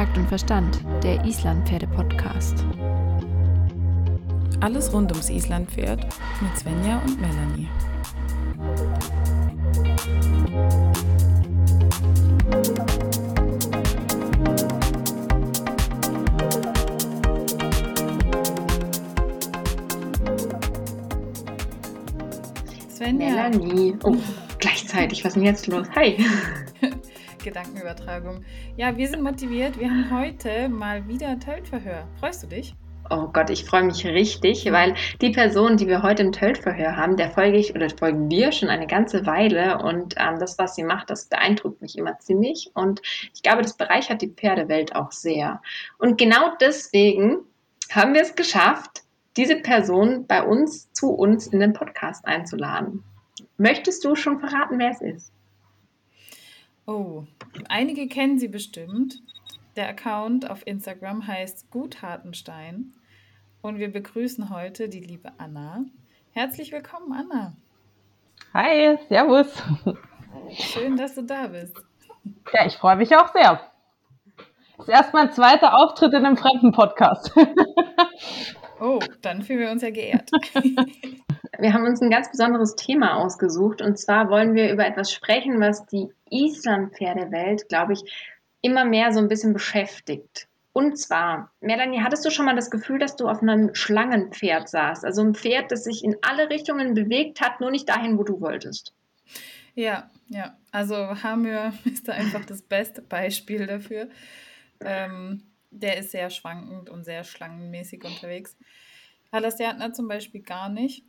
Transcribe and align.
Takt 0.00 0.16
und 0.16 0.28
Verstand, 0.28 0.80
der 1.02 1.22
Islandpferde-Podcast. 1.26 2.64
Alles 4.60 4.90
rund 4.94 5.12
ums 5.12 5.28
Islandpferd 5.28 6.06
mit 6.40 6.58
Svenja 6.58 7.02
und 7.04 7.20
Melanie. 7.20 7.68
Svenja. 22.88 23.34
Melanie. 23.34 23.98
Oh, 24.04 24.16
gleichzeitig. 24.58 25.22
Was 25.24 25.32
ist 25.32 25.36
denn 25.36 25.44
jetzt 25.44 25.66
los? 25.66 25.86
Hi. 25.94 26.24
Gedankenübertragung. 27.42 28.44
Ja, 28.76 28.96
wir 28.96 29.08
sind 29.08 29.22
motiviert. 29.22 29.78
Wir 29.78 29.90
haben 29.90 30.10
heute 30.10 30.68
mal 30.68 31.06
wieder 31.08 31.38
Tölt-Verhör. 31.38 32.06
Freust 32.18 32.42
du 32.42 32.46
dich? 32.46 32.74
Oh 33.12 33.26
Gott, 33.32 33.50
ich 33.50 33.64
freue 33.64 33.82
mich 33.82 34.06
richtig, 34.06 34.70
weil 34.70 34.94
die 35.20 35.30
Person, 35.30 35.76
die 35.76 35.88
wir 35.88 36.02
heute 36.02 36.22
im 36.22 36.30
Tölt-Verhör 36.30 36.96
haben, 36.96 37.16
der 37.16 37.30
folge 37.30 37.58
ich 37.58 37.74
oder 37.74 37.90
folgen 37.90 38.30
wir 38.30 38.52
schon 38.52 38.68
eine 38.68 38.86
ganze 38.86 39.26
Weile 39.26 39.78
und 39.82 40.14
ähm, 40.16 40.38
das, 40.38 40.58
was 40.58 40.76
sie 40.76 40.84
macht, 40.84 41.10
das 41.10 41.26
beeindruckt 41.26 41.82
mich 41.82 41.98
immer 41.98 42.20
ziemlich 42.20 42.70
und 42.74 43.02
ich 43.34 43.42
glaube, 43.42 43.62
das 43.62 43.76
bereichert 43.76 44.22
die 44.22 44.28
Pferdewelt 44.28 44.94
auch 44.94 45.10
sehr. 45.10 45.60
Und 45.98 46.18
genau 46.18 46.52
deswegen 46.60 47.38
haben 47.90 48.14
wir 48.14 48.22
es 48.22 48.36
geschafft, 48.36 49.02
diese 49.36 49.56
Person 49.56 50.26
bei 50.28 50.44
uns 50.44 50.92
zu 50.92 51.10
uns 51.10 51.48
in 51.48 51.58
den 51.58 51.72
Podcast 51.72 52.24
einzuladen. 52.26 53.02
Möchtest 53.56 54.04
du 54.04 54.14
schon 54.14 54.38
verraten, 54.38 54.78
wer 54.78 54.90
es 54.90 55.00
ist? 55.00 55.32
Oh, 56.90 57.22
einige 57.68 58.08
kennen 58.08 58.40
sie 58.40 58.48
bestimmt. 58.48 59.20
Der 59.76 59.88
Account 59.88 60.50
auf 60.50 60.66
Instagram 60.66 61.24
heißt 61.24 61.70
Guthartenstein. 61.70 62.94
Und 63.62 63.78
wir 63.78 63.92
begrüßen 63.92 64.50
heute 64.50 64.88
die 64.88 64.98
liebe 64.98 65.30
Anna. 65.38 65.84
Herzlich 66.32 66.72
willkommen, 66.72 67.12
Anna. 67.12 67.52
Hi, 68.54 68.98
Servus. 69.08 69.46
Schön, 70.50 70.96
dass 70.96 71.14
du 71.14 71.22
da 71.22 71.46
bist. 71.46 71.80
Ja, 72.52 72.66
ich 72.66 72.74
freue 72.74 72.96
mich 72.96 73.14
auch 73.14 73.32
sehr. 73.32 73.60
Das 74.76 74.88
ist 74.88 74.92
erst 74.92 75.14
mein 75.14 75.30
zweiter 75.30 75.78
Auftritt 75.78 76.12
in 76.12 76.26
einem 76.26 76.36
fremden 76.36 76.72
Podcast. 76.72 77.30
Oh, 78.80 78.98
dann 79.20 79.42
fühlen 79.42 79.60
wir 79.60 79.70
uns 79.70 79.82
ja 79.82 79.90
geehrt. 79.90 80.30
Wir 81.60 81.74
haben 81.74 81.84
uns 81.84 82.00
ein 82.00 82.10
ganz 82.10 82.30
besonderes 82.30 82.74
Thema 82.74 83.16
ausgesucht 83.16 83.82
und 83.82 83.98
zwar 83.98 84.30
wollen 84.30 84.54
wir 84.54 84.72
über 84.72 84.86
etwas 84.86 85.12
sprechen, 85.12 85.60
was 85.60 85.86
die 85.86 86.08
Island-Pferdewelt, 86.30 87.68
glaube 87.68 87.92
ich, 87.92 88.02
immer 88.62 88.84
mehr 88.84 89.12
so 89.12 89.20
ein 89.20 89.28
bisschen 89.28 89.52
beschäftigt. 89.52 90.48
Und 90.72 90.96
zwar, 90.98 91.52
Melanie, 91.60 92.00
hattest 92.00 92.24
du 92.24 92.30
schon 92.30 92.46
mal 92.46 92.54
das 92.54 92.70
Gefühl, 92.70 92.98
dass 92.98 93.16
du 93.16 93.28
auf 93.28 93.42
einem 93.42 93.74
Schlangenpferd 93.74 94.68
saßt? 94.68 95.04
Also 95.04 95.22
ein 95.22 95.34
Pferd, 95.34 95.72
das 95.72 95.84
sich 95.84 96.04
in 96.04 96.16
alle 96.22 96.48
Richtungen 96.48 96.94
bewegt 96.94 97.40
hat, 97.40 97.60
nur 97.60 97.70
nicht 97.70 97.88
dahin, 97.88 98.18
wo 98.18 98.22
du 98.22 98.40
wolltest. 98.40 98.94
Ja, 99.74 100.08
ja. 100.28 100.56
Also 100.70 100.96
Hamir 101.22 101.72
ist 101.84 102.08
da 102.08 102.12
einfach 102.12 102.44
das 102.44 102.62
beste 102.62 103.02
Beispiel 103.02 103.66
dafür. 103.66 104.08
Ähm, 104.80 105.42
der 105.70 105.98
ist 105.98 106.12
sehr 106.12 106.30
schwankend 106.30 106.88
und 106.88 107.04
sehr 107.04 107.24
schlangenmäßig 107.24 108.04
unterwegs. 108.04 108.56
Halasiatner 109.32 109.92
zum 109.92 110.08
Beispiel 110.08 110.42
gar 110.42 110.68
nicht. 110.68 111.04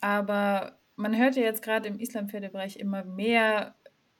Aber 0.00 0.78
man 0.96 1.16
hört 1.16 1.36
ja 1.36 1.42
jetzt 1.42 1.62
gerade 1.62 1.88
im 1.88 1.98
Islampferdebereich 1.98 2.76
immer 2.76 3.04
mehr 3.04 3.74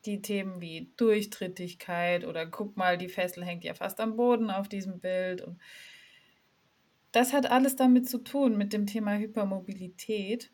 die 0.07 0.21
Themen 0.21 0.61
wie 0.61 0.93
Durchtrittigkeit 0.97 2.27
oder 2.27 2.47
guck 2.47 2.77
mal, 2.77 2.99
die 2.99 3.09
Fessel 3.09 3.45
hängt 3.45 3.65
ja 3.65 3.75
fast 3.75 4.01
am 4.01 4.17
Boden 4.17 4.51
auf 4.51 4.69
diesem 4.69 5.01
Bild. 5.01 5.41
Und 5.41 5.59
das 7.13 7.33
hat 7.33 7.51
alles 7.51 7.77
damit 7.77 8.09
zu 8.09 8.19
tun, 8.19 8.57
mit 8.57 8.73
dem 8.73 8.87
Thema 8.87 9.17
Hypermobilität. 9.17 10.51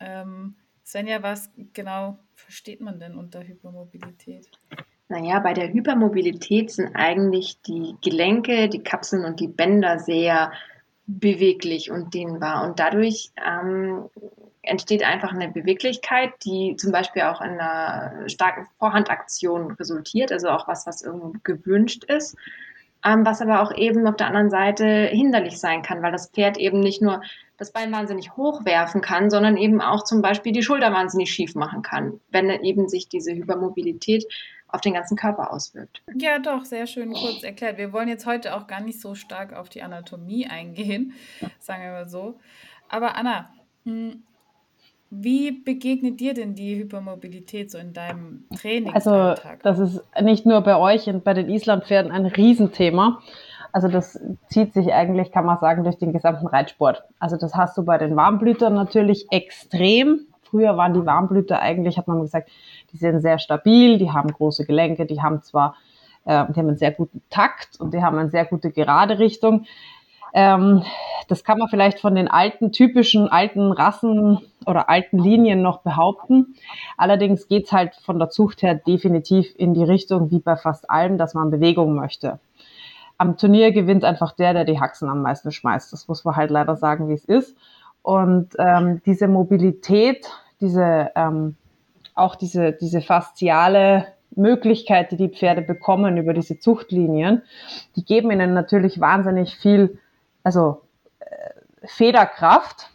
Ähm, 0.00 0.56
Svenja, 0.84 1.22
was 1.22 1.50
genau 1.74 2.18
versteht 2.34 2.80
man 2.80 2.98
denn 2.98 3.14
unter 3.14 3.42
Hypermobilität? 3.46 4.50
Naja, 5.08 5.38
bei 5.38 5.54
der 5.54 5.72
Hypermobilität 5.72 6.70
sind 6.70 6.94
eigentlich 6.94 7.60
die 7.62 7.94
Gelenke, 8.02 8.68
die 8.68 8.82
Kapseln 8.82 9.24
und 9.24 9.40
die 9.40 9.48
Bänder 9.48 9.98
sehr 9.98 10.52
beweglich 11.06 11.90
und 11.90 12.12
dehnbar. 12.14 12.66
Und 12.66 12.78
dadurch 12.78 13.30
ähm, 13.42 14.08
entsteht 14.68 15.02
einfach 15.02 15.32
eine 15.32 15.48
Beweglichkeit, 15.48 16.32
die 16.44 16.76
zum 16.76 16.92
Beispiel 16.92 17.22
auch 17.22 17.40
in 17.40 17.58
einer 17.58 18.28
starken 18.28 18.66
Vorhandaktion 18.78 19.72
resultiert, 19.72 20.32
also 20.32 20.48
auch 20.50 20.68
was, 20.68 20.86
was 20.86 21.02
irgendwo 21.02 21.32
gewünscht 21.42 22.04
ist, 22.04 22.36
ähm, 23.04 23.24
was 23.24 23.40
aber 23.40 23.62
auch 23.62 23.74
eben 23.74 24.06
auf 24.06 24.16
der 24.16 24.28
anderen 24.28 24.50
Seite 24.50 24.86
hinderlich 25.06 25.58
sein 25.58 25.82
kann, 25.82 26.02
weil 26.02 26.12
das 26.12 26.30
Pferd 26.30 26.58
eben 26.58 26.80
nicht 26.80 27.02
nur 27.02 27.22
das 27.56 27.72
Bein 27.72 27.92
wahnsinnig 27.92 28.36
hochwerfen 28.36 29.00
kann, 29.00 29.30
sondern 29.30 29.56
eben 29.56 29.80
auch 29.80 30.04
zum 30.04 30.22
Beispiel 30.22 30.52
die 30.52 30.62
Schulter 30.62 30.92
wahnsinnig 30.92 31.30
schief 31.30 31.54
machen 31.54 31.82
kann, 31.82 32.20
wenn 32.30 32.48
eben 32.48 32.88
sich 32.88 33.08
diese 33.08 33.32
Hypermobilität 33.32 34.24
auf 34.68 34.80
den 34.80 34.94
ganzen 34.94 35.16
Körper 35.16 35.52
auswirkt. 35.52 36.02
Ja, 36.14 36.38
doch, 36.38 36.64
sehr 36.64 36.86
schön 36.86 37.12
kurz 37.14 37.42
erklärt. 37.42 37.78
Wir 37.78 37.92
wollen 37.92 38.08
jetzt 38.08 38.26
heute 38.26 38.54
auch 38.54 38.66
gar 38.66 38.80
nicht 38.80 39.00
so 39.00 39.14
stark 39.14 39.54
auf 39.54 39.68
die 39.68 39.82
Anatomie 39.82 40.46
eingehen, 40.46 41.14
sagen 41.58 41.82
wir 41.82 41.92
mal 41.92 42.08
so. 42.08 42.38
Aber 42.88 43.16
Anna, 43.16 43.50
hm, 43.84 44.22
wie 45.10 45.52
begegnet 45.52 46.20
dir 46.20 46.34
denn 46.34 46.54
die 46.54 46.76
Hypermobilität 46.76 47.70
so 47.70 47.78
in 47.78 47.92
deinem 47.92 48.44
Trainingsalltag? 48.60 49.64
Also, 49.64 49.84
das 49.84 49.94
ist 49.94 50.04
nicht 50.22 50.44
nur 50.46 50.60
bei 50.60 50.76
euch 50.76 51.08
und 51.08 51.24
bei 51.24 51.34
den 51.34 51.48
Islandpferden 51.48 52.12
ein 52.12 52.26
Riesenthema. 52.26 53.20
Also 53.72 53.88
das 53.88 54.18
zieht 54.48 54.72
sich 54.72 54.92
eigentlich, 54.92 55.30
kann 55.30 55.44
man 55.44 55.58
sagen, 55.60 55.84
durch 55.84 55.98
den 55.98 56.12
gesamten 56.12 56.46
Reitsport. 56.46 57.04
Also 57.18 57.36
das 57.36 57.54
hast 57.54 57.76
du 57.76 57.84
bei 57.84 57.98
den 57.98 58.16
Warmblütern 58.16 58.74
natürlich 58.74 59.26
extrem. 59.30 60.26
Früher 60.42 60.76
waren 60.76 60.94
die 60.94 61.04
Warmblüter 61.04 61.60
eigentlich, 61.60 61.98
hat 61.98 62.08
man 62.08 62.20
gesagt, 62.20 62.50
die 62.92 62.96
sind 62.96 63.20
sehr 63.20 63.38
stabil, 63.38 63.98
die 63.98 64.10
haben 64.10 64.32
große 64.32 64.64
Gelenke, 64.64 65.04
die 65.04 65.20
haben 65.20 65.42
zwar, 65.42 65.76
äh, 66.24 66.46
die 66.48 66.58
haben 66.58 66.68
einen 66.68 66.78
sehr 66.78 66.92
guten 66.92 67.22
Takt 67.28 67.78
und 67.78 67.92
die 67.92 68.02
haben 68.02 68.16
eine 68.16 68.30
sehr 68.30 68.46
gute 68.46 68.70
gerade 68.70 69.18
Richtung. 69.18 69.66
Ähm, 70.34 70.82
das 71.28 71.44
kann 71.44 71.58
man 71.58 71.68
vielleicht 71.68 72.00
von 72.00 72.14
den 72.14 72.28
alten, 72.28 72.72
typischen 72.72 73.28
alten 73.28 73.72
Rassen 73.72 74.38
oder 74.66 74.88
alten 74.88 75.18
Linien 75.18 75.62
noch 75.62 75.82
behaupten. 75.82 76.54
Allerdings 76.96 77.48
geht's 77.48 77.72
halt 77.72 77.94
von 77.96 78.18
der 78.18 78.30
Zucht 78.30 78.62
her 78.62 78.74
definitiv 78.74 79.54
in 79.56 79.74
die 79.74 79.84
Richtung, 79.84 80.30
wie 80.30 80.40
bei 80.40 80.56
fast 80.56 80.90
allem, 80.90 81.18
dass 81.18 81.34
man 81.34 81.50
Bewegung 81.50 81.94
möchte. 81.94 82.38
Am 83.18 83.36
Turnier 83.36 83.72
gewinnt 83.72 84.04
einfach 84.04 84.32
der, 84.32 84.54
der 84.54 84.64
die 84.64 84.80
Haxen 84.80 85.08
am 85.08 85.22
meisten 85.22 85.50
schmeißt. 85.50 85.92
Das 85.92 86.08
muss 86.08 86.24
man 86.24 86.36
halt 86.36 86.50
leider 86.50 86.76
sagen, 86.76 87.08
wie 87.08 87.14
es 87.14 87.24
ist. 87.24 87.56
Und 88.02 88.50
ähm, 88.58 89.02
diese 89.04 89.28
Mobilität, 89.28 90.26
diese 90.60 91.10
ähm, 91.14 91.56
auch 92.18 92.34
diese, 92.34 92.72
diese 92.72 93.00
fasziale 93.00 94.06
Möglichkeit, 94.34 95.12
die 95.12 95.16
die 95.16 95.28
Pferde 95.28 95.62
bekommen 95.62 96.16
über 96.16 96.34
diese 96.34 96.58
Zuchtlinien, 96.58 97.42
die 97.96 98.04
geben 98.04 98.30
ihnen 98.30 98.54
natürlich 98.54 99.00
wahnsinnig 99.00 99.56
viel, 99.56 99.98
also 100.48 100.80
äh, 101.20 101.26
Federkraft. 101.84 102.88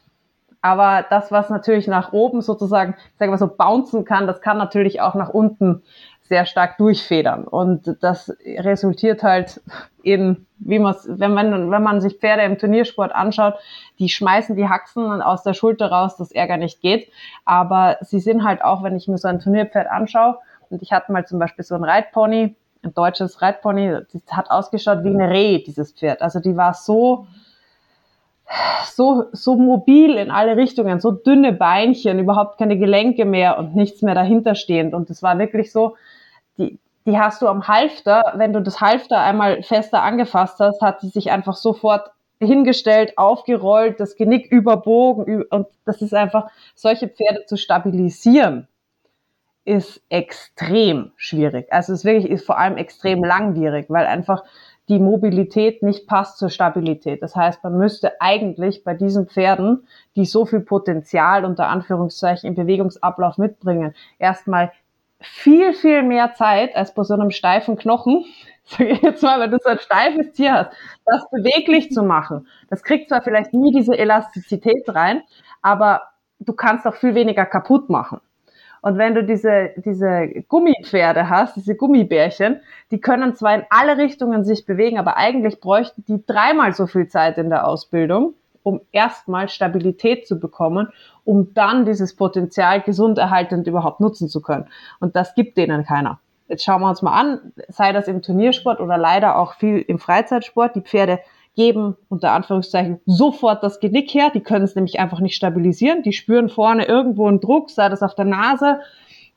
Aber 0.61 1.05
das, 1.07 1.31
was 1.31 1.51
natürlich 1.51 1.87
nach 1.87 2.13
oben 2.13 2.41
sozusagen, 2.41 2.95
sagen 3.19 3.31
wir 3.31 3.37
so, 3.37 3.47
bouncen 3.47 4.05
kann, 4.05 4.25
das 4.25 4.41
kann 4.41 4.57
natürlich 4.57 5.01
auch 5.01 5.13
nach 5.13 5.29
unten 5.29 5.83
sehr 6.21 6.47
stark 6.47 6.77
durchfedern. 6.77 7.43
Und 7.43 7.97
das 8.01 8.35
resultiert 8.57 9.21
halt 9.21 9.61
in, 10.01 10.47
wie 10.57 10.79
man 10.79 10.95
wenn 11.05 11.33
man, 11.33 11.69
wenn 11.69 11.83
man 11.83 12.01
sich 12.01 12.15
Pferde 12.15 12.41
im 12.41 12.57
Turniersport 12.57 13.13
anschaut, 13.13 13.55
die 13.99 14.09
schmeißen 14.09 14.55
die 14.55 14.67
Haxen 14.67 15.21
aus 15.21 15.43
der 15.43 15.53
Schulter 15.53 15.91
raus, 15.91 16.15
dass 16.17 16.31
Ärger 16.31 16.57
nicht 16.57 16.81
geht. 16.81 17.11
Aber 17.45 17.97
sie 18.01 18.19
sind 18.19 18.43
halt 18.43 18.63
auch, 18.63 18.81
wenn 18.81 18.95
ich 18.95 19.07
mir 19.07 19.19
so 19.19 19.27
ein 19.27 19.39
Turnierpferd 19.39 19.91
anschaue, 19.91 20.39
und 20.69 20.81
ich 20.81 20.91
hatte 20.91 21.11
mal 21.11 21.27
zum 21.27 21.37
Beispiel 21.37 21.63
so 21.63 21.75
ein 21.75 21.83
Reitpony, 21.83 22.55
ein 22.83 22.93
deutsches 22.95 23.43
Reitpony, 23.43 23.99
das 24.11 24.23
hat 24.31 24.49
ausgeschaut 24.49 25.03
wie 25.03 25.09
eine 25.09 25.29
Reh, 25.29 25.63
dieses 25.63 25.91
Pferd. 25.91 26.21
Also 26.21 26.39
die 26.39 26.55
war 26.57 26.73
so, 26.73 27.27
so, 28.85 29.25
so 29.31 29.55
mobil 29.55 30.15
in 30.15 30.31
alle 30.31 30.57
Richtungen, 30.57 30.99
so 30.99 31.11
dünne 31.11 31.53
Beinchen, 31.53 32.19
überhaupt 32.19 32.57
keine 32.57 32.77
Gelenke 32.77 33.25
mehr 33.25 33.57
und 33.57 33.75
nichts 33.75 34.01
mehr 34.01 34.15
dahinter 34.15 34.55
stehend. 34.55 34.93
Und 34.93 35.09
es 35.09 35.23
war 35.23 35.37
wirklich 35.39 35.71
so, 35.71 35.95
die, 36.57 36.79
die 37.05 37.17
hast 37.17 37.41
du 37.41 37.47
am 37.47 37.67
Halfter, 37.67 38.33
wenn 38.35 38.53
du 38.53 38.61
das 38.61 38.81
Halfter 38.81 39.19
einmal 39.19 39.63
fester 39.63 40.03
angefasst 40.03 40.59
hast, 40.59 40.81
hat 40.81 41.01
sie 41.01 41.09
sich 41.09 41.31
einfach 41.31 41.55
sofort 41.55 42.11
hingestellt, 42.39 43.17
aufgerollt, 43.17 43.99
das 43.99 44.15
Genick 44.15 44.51
überbogen 44.51 45.43
und 45.43 45.67
das 45.85 46.01
ist 46.01 46.13
einfach, 46.13 46.49
solche 46.75 47.07
Pferde 47.07 47.45
zu 47.45 47.57
stabilisieren, 47.57 48.67
ist 49.65 50.01
extrem 50.09 51.11
schwierig. 51.15 51.71
Also 51.71 51.93
es 51.93 52.03
wirklich 52.03 52.29
ist 52.29 52.45
vor 52.45 52.57
allem 52.57 52.77
extrem 52.77 53.23
langwierig, 53.23 53.85
weil 53.89 54.05
einfach 54.05 54.43
die 54.89 54.99
Mobilität 54.99 55.81
nicht 55.81 56.07
passt 56.07 56.37
zur 56.37 56.49
Stabilität. 56.49 57.21
Das 57.21 57.35
heißt, 57.35 57.63
man 57.63 57.77
müsste 57.77 58.19
eigentlich 58.19 58.83
bei 58.83 58.93
diesen 58.93 59.27
Pferden, 59.27 59.87
die 60.15 60.25
so 60.25 60.45
viel 60.45 60.59
Potenzial 60.59 61.45
unter 61.45 61.67
Anführungszeichen 61.67 62.47
im 62.47 62.55
Bewegungsablauf 62.55 63.37
mitbringen, 63.37 63.95
erstmal 64.19 64.71
viel, 65.21 65.73
viel 65.73 66.03
mehr 66.03 66.33
Zeit 66.33 66.75
als 66.75 66.93
bei 66.93 67.03
so 67.03 67.13
einem 67.13 67.31
steifen 67.31 67.77
Knochen, 67.77 68.25
sage 68.65 68.91
ich 68.91 69.01
jetzt 69.01 69.23
mal, 69.23 69.39
wenn 69.39 69.51
du 69.51 69.57
so 69.61 69.69
ein 69.69 69.79
steifes 69.79 70.33
Tier 70.33 70.53
hast, 70.53 70.71
das 71.05 71.29
beweglich 71.29 71.91
zu 71.91 72.03
machen. 72.03 72.47
Das 72.69 72.83
kriegt 72.83 73.09
zwar 73.09 73.21
vielleicht 73.21 73.53
nie 73.53 73.71
diese 73.71 73.97
Elastizität 73.97 74.83
rein, 74.87 75.21
aber 75.61 76.01
du 76.39 76.53
kannst 76.53 76.85
auch 76.85 76.95
viel 76.95 77.15
weniger 77.15 77.45
kaputt 77.45 77.89
machen. 77.89 78.19
Und 78.83 78.97
wenn 78.97 79.15
du 79.15 79.23
diese, 79.23 79.71
diese 79.77 80.43
Gummipferde 80.49 81.29
hast, 81.29 81.55
diese 81.55 81.73
Gummibärchen, 81.73 82.59
die 82.91 82.99
können 82.99 83.33
zwar 83.33 83.55
in 83.55 83.63
alle 83.69 83.97
Richtungen 83.97 84.43
sich 84.43 84.65
bewegen, 84.65 84.99
aber 84.99 85.15
eigentlich 85.15 85.61
bräuchten 85.61 86.03
die 86.05 86.25
dreimal 86.25 86.73
so 86.73 86.85
viel 86.85 87.07
Zeit 87.07 87.37
in 87.37 87.49
der 87.49 87.65
Ausbildung, 87.65 88.33
um 88.61 88.81
erstmal 88.91 89.47
Stabilität 89.47 90.27
zu 90.27 90.37
bekommen, 90.37 90.89
um 91.23 91.53
dann 91.53 91.85
dieses 91.85 92.17
Potenzial 92.17 92.81
gesund 92.81 93.17
erhaltend 93.17 93.67
überhaupt 93.67 94.01
nutzen 94.01 94.27
zu 94.27 94.41
können. 94.41 94.67
Und 94.99 95.15
das 95.15 95.33
gibt 95.33 95.57
denen 95.57 95.85
keiner. 95.85 96.19
Jetzt 96.49 96.65
schauen 96.65 96.81
wir 96.81 96.89
uns 96.89 97.01
mal 97.01 97.17
an, 97.17 97.53
sei 97.69 97.93
das 97.93 98.09
im 98.09 98.21
Turniersport 98.21 98.81
oder 98.81 98.97
leider 98.97 99.37
auch 99.37 99.53
viel 99.53 99.79
im 99.79 99.97
Freizeitsport. 99.97 100.75
Die 100.75 100.81
Pferde 100.81 101.19
geben 101.55 101.95
unter 102.09 102.31
Anführungszeichen 102.31 102.99
sofort 103.05 103.63
das 103.63 103.79
Genick 103.79 104.13
her. 104.13 104.31
Die 104.33 104.41
können 104.41 104.65
es 104.65 104.75
nämlich 104.75 104.99
einfach 104.99 105.19
nicht 105.19 105.35
stabilisieren. 105.35 106.03
Die 106.03 106.13
spüren 106.13 106.49
vorne 106.49 106.85
irgendwo 106.85 107.27
einen 107.27 107.39
Druck, 107.39 107.69
sei 107.69 107.89
das 107.89 108.01
auf 108.01 108.15
der 108.15 108.25
Nase, 108.25 108.79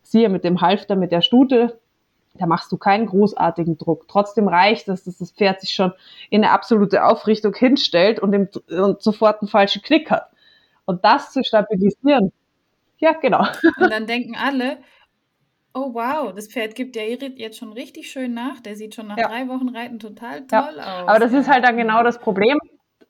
siehe 0.03 0.29
mit 0.29 0.45
dem 0.45 0.61
Halfter, 0.61 0.97
mit 0.97 1.13
der 1.13 1.21
Stute. 1.21 1.79
Da 2.35 2.47
machst 2.47 2.71
du 2.71 2.77
keinen 2.77 3.07
großartigen 3.07 3.79
Druck. 3.79 4.09
Trotzdem 4.09 4.49
reicht 4.49 4.89
es, 4.89 5.05
dass 5.05 5.19
das 5.19 5.33
Pferd 5.33 5.61
sich 5.61 5.71
schon 5.71 5.93
in 6.31 6.45
eine 6.45 6.53
absolute 6.53 7.05
Aufrichtung 7.05 7.55
hinstellt 7.55 8.21
und, 8.21 8.33
im, 8.33 8.49
und 8.69 9.03
sofort 9.03 9.41
einen 9.41 9.49
falschen 9.49 9.83
Knick 9.83 10.11
hat. 10.11 10.31
Und 10.85 11.05
das 11.05 11.33
zu 11.33 11.43
stabilisieren, 11.43 12.33
ja, 12.99 13.13
genau. 13.13 13.47
Und 13.79 13.91
dann 13.91 14.07
denken 14.07 14.37
alle, 14.37 14.79
Oh 15.79 15.93
wow, 15.93 16.33
das 16.35 16.49
Pferd 16.49 16.75
gibt 16.75 16.97
ja 16.97 17.03
jetzt 17.03 17.59
schon 17.59 17.75
richtig 17.75 18.11
schön 18.11 18.33
nach. 18.33 18.61
Der 18.61 18.77
sieht 18.77 18.95
schon 18.95 19.09
nach 19.09 19.19
ja. 19.19 19.29
drei 19.29 19.47
Wochen 19.47 19.69
Reiten 19.69 19.99
total 19.99 20.47
toll 20.47 20.75
ja. 20.79 21.03
aus. 21.03 21.09
Aber 21.09 21.19
das 21.19 21.35
ist 21.35 21.51
halt 21.51 21.67
dann 21.67 21.77
genau 21.77 22.03
das 22.03 22.19
Problem. 22.19 22.59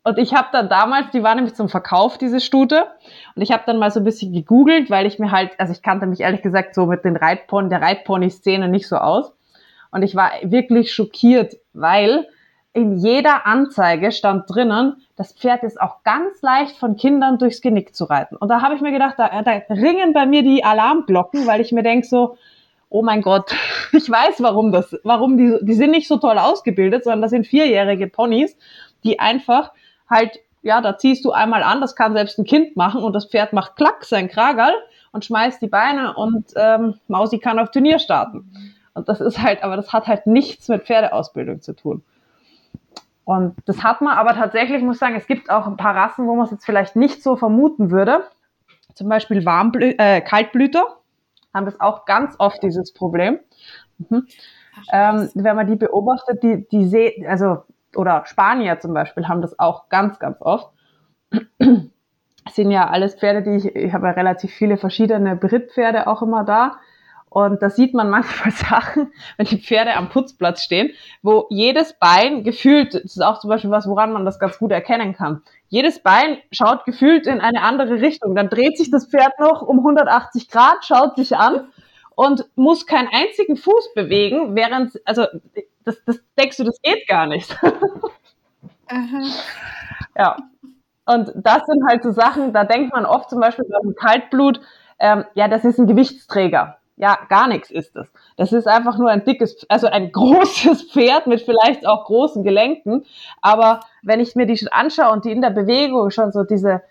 Und 0.02 0.18
ich 0.18 0.34
habe 0.34 0.48
dann 0.50 0.68
damals, 0.68 1.12
die 1.12 1.22
war 1.22 1.36
nämlich 1.36 1.54
zum 1.54 1.68
Verkauf, 1.68 2.18
diese 2.18 2.40
Stute. 2.40 2.88
Und 3.36 3.42
ich 3.42 3.52
habe 3.52 3.62
dann 3.66 3.78
mal 3.78 3.92
so 3.92 4.00
ein 4.00 4.04
bisschen 4.04 4.32
gegoogelt, 4.32 4.90
weil 4.90 5.06
ich 5.06 5.20
mir 5.20 5.30
halt, 5.30 5.52
also 5.58 5.72
ich 5.72 5.80
kannte 5.80 6.06
mich 6.06 6.18
ehrlich 6.18 6.42
gesagt 6.42 6.74
so 6.74 6.86
mit 6.86 7.04
den 7.04 7.14
Reitpony, 7.14 7.68
der 7.68 7.82
Reitpony-Szene 7.82 8.69
nicht 8.69 8.88
so 8.88 8.96
aus. 8.96 9.32
Und 9.92 10.02
ich 10.02 10.16
war 10.16 10.32
wirklich 10.42 10.92
schockiert, 10.92 11.54
weil 11.72 12.26
in 12.72 12.96
jeder 12.96 13.46
Anzeige 13.46 14.10
stand 14.10 14.50
drinnen, 14.52 14.96
das 15.14 15.32
Pferd 15.32 15.62
ist 15.62 15.80
auch 15.80 16.02
ganz 16.02 16.42
leicht 16.42 16.76
von 16.76 16.96
Kindern 16.96 17.38
durchs 17.38 17.60
Genick 17.60 17.94
zu 17.94 18.06
reiten. 18.06 18.34
Und 18.34 18.48
da 18.48 18.60
habe 18.60 18.74
ich 18.74 18.80
mir 18.80 18.92
gedacht, 18.92 19.14
da, 19.19 19.40
da 19.40 19.62
ringen 19.70 20.12
bei 20.12 20.26
mir 20.26 20.42
die 20.42 20.64
Alarmglocken, 20.64 21.46
weil 21.46 21.60
ich 21.60 21.70
mir 21.70 21.84
denke 21.84 22.06
so, 22.08 22.36
oh 22.88 23.02
mein 23.02 23.22
Gott, 23.22 23.54
ich 23.92 24.08
weiß, 24.10 24.42
warum 24.42 24.72
das, 24.72 24.96
warum 25.04 25.36
die, 25.36 25.58
die 25.62 25.74
sind 25.74 25.90
nicht 25.90 26.08
so 26.08 26.16
toll 26.16 26.38
ausgebildet, 26.38 27.04
sondern 27.04 27.22
das 27.22 27.30
sind 27.30 27.46
vierjährige 27.46 28.08
Ponys, 28.08 28.56
die 29.04 29.18
einfach 29.18 29.72
halt, 30.08 30.38
ja, 30.62 30.80
da 30.80 30.98
ziehst 30.98 31.24
du 31.24 31.32
einmal 31.32 31.62
an, 31.62 31.80
das 31.80 31.96
kann 31.96 32.12
selbst 32.12 32.38
ein 32.38 32.44
Kind 32.44 32.76
machen 32.76 33.02
und 33.02 33.12
das 33.12 33.26
Pferd 33.26 33.52
macht 33.52 33.76
klack 33.76 34.04
sein 34.04 34.28
Kragal 34.28 34.72
und 35.12 35.24
schmeißt 35.24 35.62
die 35.62 35.68
Beine 35.68 36.14
und 36.14 36.46
ähm, 36.56 36.94
Mausi 37.08 37.38
kann 37.38 37.58
auf 37.58 37.70
Turnier 37.70 37.98
starten. 37.98 38.50
Und 38.94 39.08
das 39.08 39.20
ist 39.20 39.40
halt, 39.42 39.62
aber 39.62 39.76
das 39.76 39.92
hat 39.92 40.06
halt 40.06 40.26
nichts 40.26 40.68
mit 40.68 40.84
Pferdeausbildung 40.84 41.60
zu 41.60 41.74
tun. 41.74 42.02
Und 43.24 43.56
das 43.66 43.82
hat 43.82 44.00
man 44.00 44.16
aber 44.16 44.34
tatsächlich, 44.34 44.82
muss 44.82 44.96
ich 44.96 45.00
sagen, 45.00 45.16
es 45.16 45.26
gibt 45.26 45.50
auch 45.50 45.66
ein 45.66 45.76
paar 45.76 45.96
Rassen, 45.96 46.26
wo 46.26 46.34
man 46.36 46.46
es 46.46 46.52
jetzt 46.52 46.64
vielleicht 46.64 46.96
nicht 46.96 47.22
so 47.22 47.36
vermuten 47.36 47.90
würde. 47.90 48.24
Zum 48.94 49.08
Beispiel 49.08 49.44
Warmblü 49.44 49.94
äh, 49.98 50.20
Kaltblüter 50.20 50.96
haben 51.56 51.67
das 51.67 51.81
auch 51.81 52.05
ganz 52.05 52.37
oft, 52.38 52.62
dieses 52.62 52.93
Problem. 52.93 53.41
Mhm. 53.99 54.26
ähm, 54.93 55.31
wenn 55.35 55.56
man 55.56 55.67
die 55.67 55.76
beobachtet, 55.76 56.43
die, 56.43 56.69
die 56.69 56.87
sehen, 56.87 57.26
also, 57.26 57.64
oder 57.94 58.25
Spanier 58.26 58.79
zum 58.79 58.93
Beispiel 58.93 59.26
haben 59.26 59.41
das 59.41 59.58
auch 59.58 59.88
ganz, 59.88 60.19
ganz 60.19 60.37
oft. 60.41 60.70
Das 61.31 61.41
sind 62.55 62.70
ja 62.70 62.88
alles 62.88 63.14
Pferde, 63.14 63.43
die 63.43 63.56
ich, 63.56 63.75
ich 63.75 63.93
habe 63.93 64.06
ja 64.06 64.12
relativ 64.12 64.53
viele 64.53 64.76
verschiedene 64.76 65.35
Brittpferde 65.35 66.06
auch 66.06 66.23
immer 66.23 66.44
da. 66.44 66.76
Und 67.36 67.60
da 67.60 67.68
sieht 67.68 67.92
man 67.92 68.08
manchmal 68.08 68.50
Sachen, 68.70 69.12
wenn 69.36 69.44
die 69.44 69.58
Pferde 69.58 69.94
am 69.94 70.08
Putzplatz 70.08 70.62
stehen, 70.62 70.92
wo 71.20 71.46
jedes 71.50 71.92
Bein 71.92 72.44
gefühlt, 72.44 72.94
das 72.94 73.04
ist 73.04 73.22
auch 73.22 73.40
zum 73.40 73.50
Beispiel 73.50 73.70
was, 73.70 73.86
woran 73.86 74.10
man 74.10 74.24
das 74.24 74.38
ganz 74.38 74.58
gut 74.58 74.72
erkennen 74.72 75.12
kann. 75.12 75.42
Jedes 75.68 76.02
Bein 76.02 76.38
schaut 76.50 76.86
gefühlt 76.86 77.26
in 77.26 77.42
eine 77.42 77.60
andere 77.60 78.00
Richtung. 78.00 78.34
Dann 78.34 78.48
dreht 78.48 78.78
sich 78.78 78.90
das 78.90 79.08
Pferd 79.08 79.38
noch 79.38 79.60
um 79.60 79.80
180 79.80 80.48
Grad, 80.48 80.86
schaut 80.86 81.16
sich 81.16 81.36
an 81.36 81.68
und 82.14 82.46
muss 82.54 82.86
keinen 82.86 83.08
einzigen 83.12 83.58
Fuß 83.58 83.92
bewegen, 83.94 84.56
während, 84.56 84.98
also, 85.04 85.26
das, 85.84 86.02
das 86.06 86.18
denkst 86.38 86.56
du, 86.56 86.64
das 86.64 86.80
geht 86.80 87.06
gar 87.06 87.26
nicht. 87.26 87.54
Ja. 90.16 90.36
Und 91.04 91.32
das 91.34 91.66
sind 91.66 91.86
halt 91.86 92.02
so 92.02 92.12
Sachen, 92.12 92.54
da 92.54 92.64
denkt 92.64 92.94
man 92.94 93.04
oft 93.04 93.28
zum 93.28 93.40
Beispiel 93.40 93.66
beim 93.68 93.94
Kaltblut, 93.94 94.60
ähm, 94.98 95.24
ja, 95.34 95.48
das 95.48 95.64
ist 95.66 95.78
ein 95.78 95.86
Gewichtsträger. 95.86 96.78
Ja, 96.98 97.19
gar 97.28 97.46
nichts 97.46 97.70
ist 97.70 97.94
es. 97.94 98.10
Das 98.38 98.52
ist 98.52 98.66
einfach 98.66 98.96
nur 98.96 99.10
ein 99.10 99.25
dickes, 99.25 99.66
also 99.69 99.87
ein 99.87 100.12
großes 100.12 100.90
Pferd 100.90 101.26
mit 101.26 101.43
vielleicht 101.43 101.87
auch 101.87 102.06
großen 102.06 102.43
Gelenken. 102.43 103.04
Aber 103.43 103.81
wenn 104.02 104.20
ich 104.20 104.34
mir 104.34 104.46
die 104.46 104.56
schon 104.56 104.69
anschaue 104.69 105.12
und 105.12 105.25
die 105.25 105.32
in 105.32 105.43
der 105.43 105.50
Bewegung 105.50 106.10
schon 106.10 106.32
so 106.32 106.43
diese, 106.43 106.82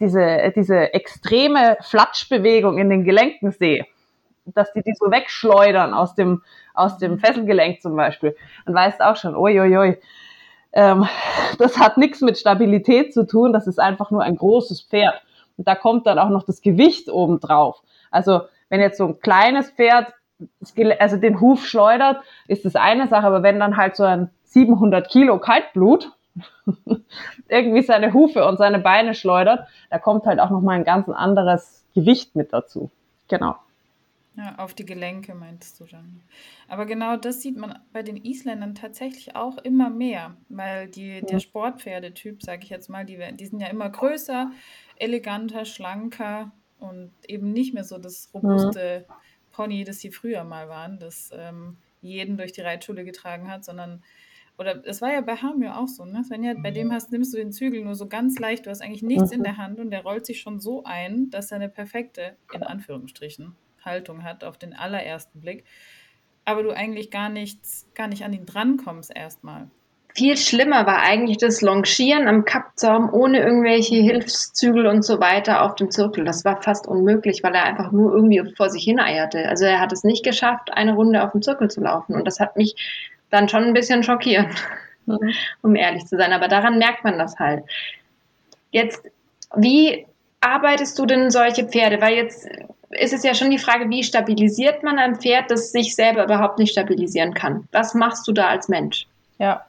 diese, 0.00 0.52
diese 0.56 0.92
extreme 0.92 1.76
Flatschbewegung 1.80 2.78
in 2.78 2.90
den 2.90 3.04
Gelenken 3.04 3.52
sehe, 3.52 3.86
dass 4.46 4.72
die 4.72 4.82
die 4.82 4.94
so 4.98 5.10
wegschleudern 5.10 5.94
aus 5.94 6.16
dem, 6.16 6.42
aus 6.74 6.98
dem 6.98 7.18
Fesselgelenk 7.18 7.80
zum 7.80 7.94
Beispiel, 7.94 8.36
dann 8.66 8.74
weißt 8.74 8.98
du 8.98 9.08
auch 9.08 9.16
schon, 9.16 9.36
uiuiui, 9.36 9.98
ähm, 10.72 11.06
das 11.58 11.78
hat 11.78 11.98
nichts 11.98 12.20
mit 12.20 12.36
Stabilität 12.36 13.14
zu 13.14 13.26
tun, 13.26 13.52
das 13.52 13.68
ist 13.68 13.78
einfach 13.78 14.10
nur 14.10 14.22
ein 14.22 14.36
großes 14.36 14.82
Pferd. 14.82 15.22
Und 15.56 15.68
da 15.68 15.76
kommt 15.76 16.06
dann 16.06 16.18
auch 16.18 16.30
noch 16.30 16.44
das 16.44 16.62
Gewicht 16.62 17.08
oben 17.08 17.38
drauf. 17.38 17.82
Also 18.10 18.42
wenn 18.72 18.80
jetzt 18.80 18.96
so 18.96 19.08
ein 19.08 19.20
kleines 19.20 19.70
Pferd 19.70 20.14
also 20.98 21.18
den 21.18 21.42
Huf 21.42 21.66
schleudert, 21.66 22.24
ist 22.48 22.64
das 22.64 22.74
eine 22.74 23.06
Sache, 23.06 23.26
aber 23.26 23.42
wenn 23.42 23.60
dann 23.60 23.76
halt 23.76 23.96
so 23.96 24.02
ein 24.02 24.30
700 24.44 25.10
Kilo 25.10 25.38
Kaltblut 25.38 26.10
irgendwie 27.48 27.82
seine 27.82 28.14
Hufe 28.14 28.46
und 28.48 28.56
seine 28.56 28.78
Beine 28.78 29.12
schleudert, 29.12 29.68
da 29.90 29.98
kommt 29.98 30.24
halt 30.24 30.40
auch 30.40 30.48
nochmal 30.48 30.78
ein 30.78 30.84
ganz 30.84 31.06
anderes 31.10 31.84
Gewicht 31.94 32.34
mit 32.34 32.54
dazu. 32.54 32.90
Genau. 33.28 33.56
Ja, 34.36 34.54
auf 34.56 34.72
die 34.72 34.86
Gelenke 34.86 35.34
meinst 35.34 35.78
du 35.78 35.84
dann. 35.84 36.22
Aber 36.66 36.86
genau 36.86 37.18
das 37.18 37.42
sieht 37.42 37.58
man 37.58 37.78
bei 37.92 38.02
den 38.02 38.16
Isländern 38.16 38.74
tatsächlich 38.74 39.36
auch 39.36 39.58
immer 39.58 39.90
mehr, 39.90 40.34
weil 40.48 40.88
die, 40.88 41.20
der 41.20 41.40
Sportpferdetyp, 41.40 42.42
sage 42.42 42.62
ich 42.62 42.70
jetzt 42.70 42.88
mal, 42.88 43.04
die, 43.04 43.18
die 43.34 43.46
sind 43.46 43.60
ja 43.60 43.68
immer 43.68 43.90
größer, 43.90 44.50
eleganter, 44.96 45.66
schlanker 45.66 46.52
und 46.82 47.12
eben 47.26 47.52
nicht 47.52 47.74
mehr 47.74 47.84
so 47.84 47.98
das 47.98 48.30
robuste 48.34 49.06
mhm. 49.08 49.12
Pony, 49.52 49.84
das 49.84 50.00
sie 50.00 50.10
früher 50.10 50.44
mal 50.44 50.68
waren, 50.68 50.98
das 50.98 51.30
ähm, 51.32 51.76
jeden 52.00 52.36
durch 52.36 52.52
die 52.52 52.60
Reitschule 52.62 53.04
getragen 53.04 53.50
hat, 53.50 53.64
sondern 53.64 54.02
oder 54.58 54.86
es 54.86 55.00
war 55.00 55.12
ja 55.12 55.22
bei 55.22 55.36
Hamio 55.36 55.72
auch 55.72 55.88
so, 55.88 56.04
ne? 56.04 56.22
Svenja, 56.24 56.54
bei 56.56 56.70
dem 56.70 56.92
hast, 56.92 57.10
nimmst 57.10 57.32
du 57.32 57.38
den 57.38 57.52
Zügel 57.52 57.82
nur 57.82 57.94
so 57.94 58.06
ganz 58.06 58.38
leicht, 58.38 58.66
du 58.66 58.70
hast 58.70 58.82
eigentlich 58.82 59.02
nichts 59.02 59.30
mhm. 59.30 59.38
in 59.38 59.42
der 59.44 59.56
Hand 59.56 59.80
und 59.80 59.90
der 59.90 60.02
rollt 60.02 60.26
sich 60.26 60.40
schon 60.40 60.60
so 60.60 60.84
ein, 60.84 61.30
dass 61.30 61.50
er 61.50 61.56
eine 61.56 61.68
perfekte, 61.68 62.36
in 62.52 62.62
Anführungsstrichen, 62.62 63.56
Haltung 63.84 64.22
hat 64.22 64.44
auf 64.44 64.58
den 64.58 64.74
allerersten 64.74 65.40
Blick. 65.40 65.64
Aber 66.44 66.62
du 66.62 66.70
eigentlich 66.70 67.10
gar 67.10 67.28
nichts, 67.28 67.88
gar 67.94 68.08
nicht 68.08 68.24
an 68.24 68.32
ihn 68.32 68.46
drankommst 68.46 69.14
erstmal. 69.14 69.70
Viel 70.14 70.36
schlimmer 70.36 70.86
war 70.86 70.98
eigentlich 71.00 71.38
das 71.38 71.62
Longieren 71.62 72.28
am 72.28 72.44
Kappzaum 72.44 73.12
ohne 73.12 73.40
irgendwelche 73.40 73.96
Hilfszügel 73.96 74.86
und 74.86 75.02
so 75.04 75.20
weiter 75.20 75.62
auf 75.62 75.74
dem 75.74 75.90
Zirkel. 75.90 76.24
Das 76.24 76.44
war 76.44 76.60
fast 76.60 76.86
unmöglich, 76.86 77.42
weil 77.42 77.54
er 77.54 77.64
einfach 77.64 77.92
nur 77.92 78.14
irgendwie 78.14 78.42
vor 78.56 78.68
sich 78.68 78.84
hin 78.84 79.00
eierte. 79.00 79.48
Also 79.48 79.64
er 79.64 79.80
hat 79.80 79.92
es 79.92 80.04
nicht 80.04 80.22
geschafft, 80.22 80.70
eine 80.72 80.94
Runde 80.94 81.22
auf 81.22 81.32
dem 81.32 81.40
Zirkel 81.40 81.70
zu 81.70 81.80
laufen. 81.80 82.14
Und 82.14 82.26
das 82.26 82.40
hat 82.40 82.56
mich 82.56 82.74
dann 83.30 83.48
schon 83.48 83.64
ein 83.64 83.72
bisschen 83.72 84.02
schockiert, 84.02 84.48
mhm. 85.06 85.32
um 85.62 85.76
ehrlich 85.76 86.04
zu 86.04 86.18
sein. 86.18 86.32
Aber 86.34 86.48
daran 86.48 86.78
merkt 86.78 87.04
man 87.04 87.18
das 87.18 87.38
halt. 87.38 87.64
Jetzt, 88.70 89.02
wie 89.56 90.06
arbeitest 90.42 90.98
du 90.98 91.06
denn 91.06 91.30
solche 91.30 91.64
Pferde? 91.64 92.02
Weil 92.02 92.16
jetzt 92.16 92.46
ist 92.90 93.14
es 93.14 93.22
ja 93.22 93.34
schon 93.34 93.50
die 93.50 93.58
Frage, 93.58 93.88
wie 93.88 94.04
stabilisiert 94.04 94.82
man 94.82 94.98
ein 94.98 95.16
Pferd, 95.16 95.50
das 95.50 95.72
sich 95.72 95.94
selber 95.94 96.24
überhaupt 96.24 96.58
nicht 96.58 96.72
stabilisieren 96.72 97.32
kann? 97.32 97.66
Was 97.72 97.94
machst 97.94 98.28
du 98.28 98.32
da 98.32 98.48
als 98.48 98.68
Mensch? 98.68 99.06
Ja, 99.38 99.64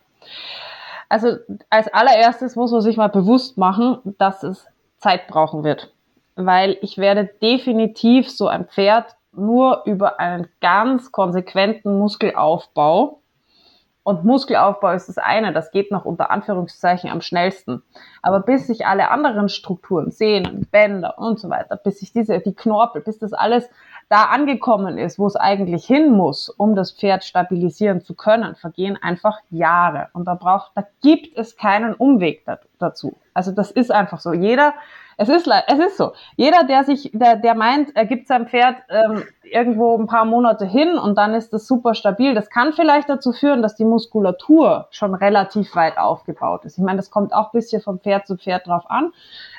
also 1.10 1.38
als 1.70 1.88
allererstes 1.94 2.56
muss 2.56 2.72
man 2.72 2.82
sich 2.82 2.98
mal 2.98 3.10
bewusst 3.10 3.58
machen, 3.58 4.16
dass 4.18 4.44
es 4.44 4.68
Zeit 4.98 5.28
brauchen 5.28 5.64
wird. 5.64 5.94
Weil 6.36 6.78
ich 6.82 6.98
werde 6.98 7.30
definitiv 7.42 8.30
so 8.30 8.48
ein 8.48 8.66
Pferd 8.66 9.16
nur 9.36 9.84
über 9.86 10.20
einen 10.20 10.48
ganz 10.62 11.12
konsequenten 11.12 11.98
Muskelaufbau 12.00 13.23
Und 14.04 14.26
Muskelaufbau 14.26 14.92
ist 14.92 15.08
das 15.08 15.18
eine, 15.18 15.54
das 15.54 15.72
geht 15.72 15.90
noch 15.90 16.04
unter 16.04 16.30
Anführungszeichen 16.30 17.10
am 17.10 17.22
schnellsten. 17.22 17.82
Aber 18.22 18.42
bis 18.42 18.68
sich 18.68 18.86
alle 18.86 19.10
anderen 19.10 19.48
Strukturen, 19.48 20.12
Sehnen, 20.12 20.68
Bänder 20.72 21.18
und 21.18 21.40
so 21.40 21.50
weiter, 21.50 21.78
bis 21.78 22.00
sich 22.00 22.12
diese, 22.12 22.40
die 22.40 22.54
Knorpel, 22.54 23.02
bis 23.02 23.20
das 23.20 23.32
alles 23.32 23.70
da 24.10 24.26
angekommen 24.26 24.98
ist, 24.98 25.18
wo 25.20 25.26
es 25.26 25.38
eigentlich 25.38 25.86
hin 25.86 26.12
muss, 26.12 26.50
um 26.50 26.76
das 26.76 26.92
Pferd 26.92 27.24
stabilisieren 27.24 28.02
zu 28.02 28.14
können, 28.14 28.56
vergehen 28.56 29.00
einfach 29.02 29.40
Jahre. 29.50 30.10
Und 30.12 30.26
da 30.26 30.36
braucht, 30.36 30.72
da 30.76 30.86
gibt 31.02 31.38
es 31.38 31.56
keinen 31.56 31.94
Umweg 31.94 32.46
dazu. 32.80 33.18
Also 33.34 33.52
das 33.52 33.72
ist 33.72 33.92
einfach 33.92 34.20
so. 34.20 34.34
Jeder, 34.34 34.74
es 35.18 35.30
ist, 35.30 35.48
es 35.68 35.80
ist 35.80 35.98
so. 35.98 36.14
Jeder, 36.36 36.64
der 36.64 36.84
sich, 36.84 37.12
der, 37.14 37.36
der 37.36 37.56
meint, 37.56 37.96
er 37.96 38.06
gibt 38.06 38.28
sein 38.28 38.48
Pferd 38.48 38.78
ähm, 38.90 39.24
irgendwo 39.44 39.98
ein 39.98 40.08
paar 40.08 40.26
Monate 40.26 40.66
hin 40.66 40.98
und 40.98 41.18
dann 41.18 41.34
ist 41.34 41.54
das 41.54 41.68
super 41.68 41.94
stabil, 41.94 42.34
das 42.34 42.50
kann 42.50 42.74
vielleicht 42.74 43.10
dazu 43.10 43.32
führen, 43.32 43.62
dass 43.62 43.76
die 43.76 43.86
Muskulatur 43.86 44.88
schon 44.92 45.14
relativ 45.14 45.76
weit 45.76 45.98
aufgebaut 45.98 46.66
ist. 46.66 46.78
Ich 46.78 46.84
meine, 46.84 46.98
das 46.98 47.12
kommt 47.12 47.34
auch 47.34 47.54
ein 47.54 47.60
bisschen 47.60 47.82
vom 47.82 48.00
Pferd 48.00 48.28
zu 48.28 48.38
Pferd 48.38 48.68
drauf 48.68 48.90
an. 48.90 49.14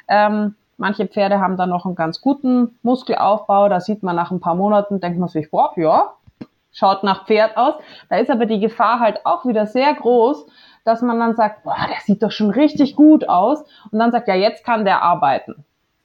Ähm, 0.09 0.55
manche 0.77 1.07
Pferde 1.07 1.41
haben 1.41 1.57
dann 1.57 1.71
noch 1.71 1.87
einen 1.87 1.95
ganz 1.95 2.21
guten 2.21 2.79
Muskelaufbau. 2.83 3.69
Da 3.69 3.81
sieht 3.81 4.03
man 4.03 4.17
nach 4.17 4.31
ein 4.31 4.41
paar 4.41 4.55
Monaten, 4.55 5.01
denkt 5.01 5.19
man 5.19 5.29
sich, 5.29 5.51
boah, 5.51 5.73
ja, 5.77 6.13
schaut 6.73 7.05
nach 7.05 7.27
Pferd 7.27 7.57
aus. 7.57 7.75
Da 8.09 8.17
ist 8.17 8.31
aber 8.31 8.47
die 8.47 8.61
Gefahr 8.61 9.01
halt 9.01 9.25
auch 9.25 9.47
wieder 9.47 9.67
sehr 9.67 9.95
groß, 9.95 10.47
dass 10.85 11.03
man 11.03 11.19
dann 11.19 11.35
sagt, 11.35 11.65
boah, 11.65 11.87
der 11.89 12.01
sieht 12.05 12.23
doch 12.23 12.31
schon 12.31 12.51
richtig 12.51 12.95
gut 12.95 13.29
aus. 13.29 13.65
Und 13.91 13.99
dann 13.99 14.13
sagt, 14.13 14.29
ja, 14.29 14.35
jetzt 14.35 14.65
kann 14.65 14.85
der 14.85 15.03
arbeiten. 15.03 15.65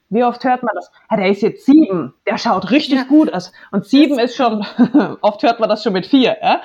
Wie 0.09 0.23
oft 0.23 0.43
hört 0.43 0.63
man 0.63 0.73
das? 0.73 0.91
Ja, 1.09 1.17
der 1.17 1.29
ist 1.29 1.41
jetzt 1.41 1.65
sieben, 1.65 2.15
der 2.25 2.37
schaut 2.37 2.71
richtig 2.71 2.97
ja. 2.97 3.03
gut 3.03 3.31
aus. 3.31 3.51
Und 3.71 3.85
sieben 3.85 4.17
ist 4.17 4.35
schon, 4.35 4.65
oft 5.21 5.43
hört 5.43 5.59
man 5.59 5.69
das 5.69 5.83
schon 5.83 5.93
mit 5.93 6.07
vier. 6.07 6.37
Ja? 6.41 6.61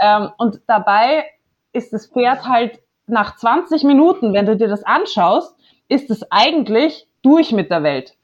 Ähm, 0.00 0.30
und 0.38 0.60
dabei 0.66 1.24
ist 1.72 1.92
das 1.92 2.06
Pferd 2.06 2.48
halt 2.48 2.80
nach 3.06 3.36
20 3.36 3.84
Minuten, 3.84 4.32
wenn 4.32 4.46
du 4.46 4.56
dir 4.56 4.68
das 4.68 4.84
anschaust, 4.84 5.54
ist 5.88 6.10
es 6.10 6.30
eigentlich 6.30 7.06
durch 7.22 7.52
mit 7.52 7.70
der 7.70 7.82
Welt. 7.82 8.14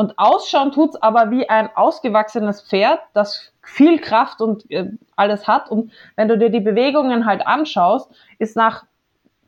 Und 0.00 0.16
ausschauen 0.16 0.70
tut's 0.70 0.94
aber 0.94 1.32
wie 1.32 1.48
ein 1.48 1.70
ausgewachsenes 1.74 2.62
Pferd, 2.62 3.00
das 3.14 3.52
viel 3.62 3.98
Kraft 3.98 4.40
und 4.40 4.70
äh, 4.70 4.92
alles 5.16 5.48
hat. 5.48 5.72
Und 5.72 5.90
wenn 6.14 6.28
du 6.28 6.38
dir 6.38 6.50
die 6.50 6.60
Bewegungen 6.60 7.26
halt 7.26 7.44
anschaust, 7.44 8.08
ist 8.38 8.54
nach 8.54 8.84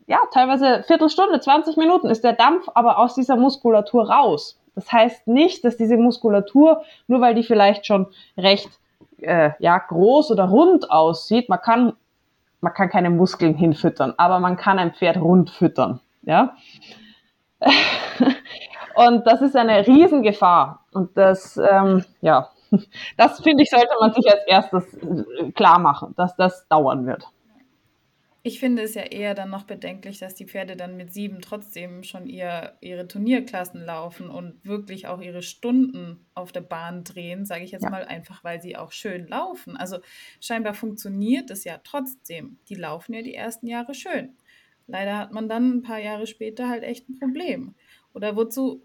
ja 0.09 0.19
teilweise 0.33 0.83
Viertelstunde, 0.89 1.39
20 1.39 1.77
Minuten 1.77 2.09
ist 2.09 2.25
der 2.25 2.33
Dampf 2.33 2.69
aber 2.75 2.99
aus 2.99 3.15
dieser 3.15 3.37
Muskulatur 3.37 4.11
raus. 4.11 4.61
Das 4.75 4.91
heißt 4.91 5.29
nicht, 5.29 5.65
dass 5.65 5.77
diese 5.77 5.97
Muskulatur, 5.97 6.83
nur 7.07 7.21
weil 7.21 7.37
die 7.37 7.45
vielleicht 7.45 7.87
schon 7.87 8.09
recht 8.37 8.71
äh, 9.19 9.53
ja 9.61 9.79
groß 9.79 10.33
oder 10.33 10.49
rund 10.49 10.91
aussieht, 10.91 11.49
man 11.49 11.61
kann 11.61 11.93
man 12.61 12.75
kann 12.75 12.89
keine 12.89 13.11
Muskeln 13.11 13.55
hinfüttern, 13.55 14.15
aber 14.17 14.41
man 14.41 14.57
kann 14.57 14.81
ein 14.81 14.95
Pferd 14.95 15.17
rund 15.17 15.51
füttern. 15.51 16.01
Ja. 16.23 16.57
Und 18.95 19.27
das 19.27 19.43
ist 19.43 19.57
eine 19.57 19.87
Riesengefahr. 19.87 20.85
Und 20.93 21.17
das, 21.17 21.57
ähm, 21.57 22.05
ja, 22.21 22.51
das 23.17 23.41
finde 23.41 23.63
ich, 23.63 23.71
sollte 23.71 23.95
man 24.01 24.13
sich 24.13 24.31
als 24.31 24.45
erstes 24.47 24.95
äh, 24.95 25.53
klar 25.53 25.79
machen, 25.79 26.15
dass 26.17 26.37
das 26.37 26.67
dauern 26.69 27.07
wird. 27.07 27.25
Ich 28.43 28.59
finde 28.59 28.83
es 28.83 28.95
ja 28.95 29.03
eher 29.03 29.35
dann 29.35 29.51
noch 29.51 29.65
bedenklich, 29.65 30.19
dass 30.19 30.35
die 30.35 30.47
Pferde 30.47 30.75
dann 30.75 30.97
mit 30.97 31.13
sieben 31.13 31.43
trotzdem 31.43 32.03
schon 32.05 32.27
ihr, 32.27 32.73
ihre 32.81 33.07
Turnierklassen 33.07 33.85
laufen 33.85 34.31
und 34.31 34.65
wirklich 34.65 35.07
auch 35.09 35.21
ihre 35.21 35.43
Stunden 35.43 36.27
auf 36.35 36.51
der 36.51 36.63
Bahn 36.63 37.05
drehen, 37.05 37.45
sage 37.45 37.65
ich 37.65 37.71
jetzt 37.71 37.85
ja. 37.85 37.91
mal 37.91 38.07
einfach, 38.07 38.43
weil 38.43 38.63
sie 38.63 38.79
auch 38.79 38.93
schön 38.93 39.29
laufen. 39.29 39.77
Also 39.77 39.99
scheinbar 40.41 40.73
funktioniert 40.73 41.51
es 41.51 41.65
ja 41.65 41.81
trotzdem. 41.85 42.59
Die 42.71 42.77
laufen 42.77 43.13
ja 43.13 43.21
die 43.21 43.35
ersten 43.35 43.67
Jahre 43.67 43.93
schön. 43.93 44.35
Leider 44.87 45.19
hat 45.19 45.33
man 45.33 45.49
dann 45.49 45.77
ein 45.77 45.83
paar 45.83 46.01
Jahre 46.01 46.27
später 46.27 46.69
halt 46.69 46.83
echt 46.83 47.11
ein 47.11 47.19
Problem. 47.19 47.75
Oder 48.15 48.37
wozu, 48.37 48.83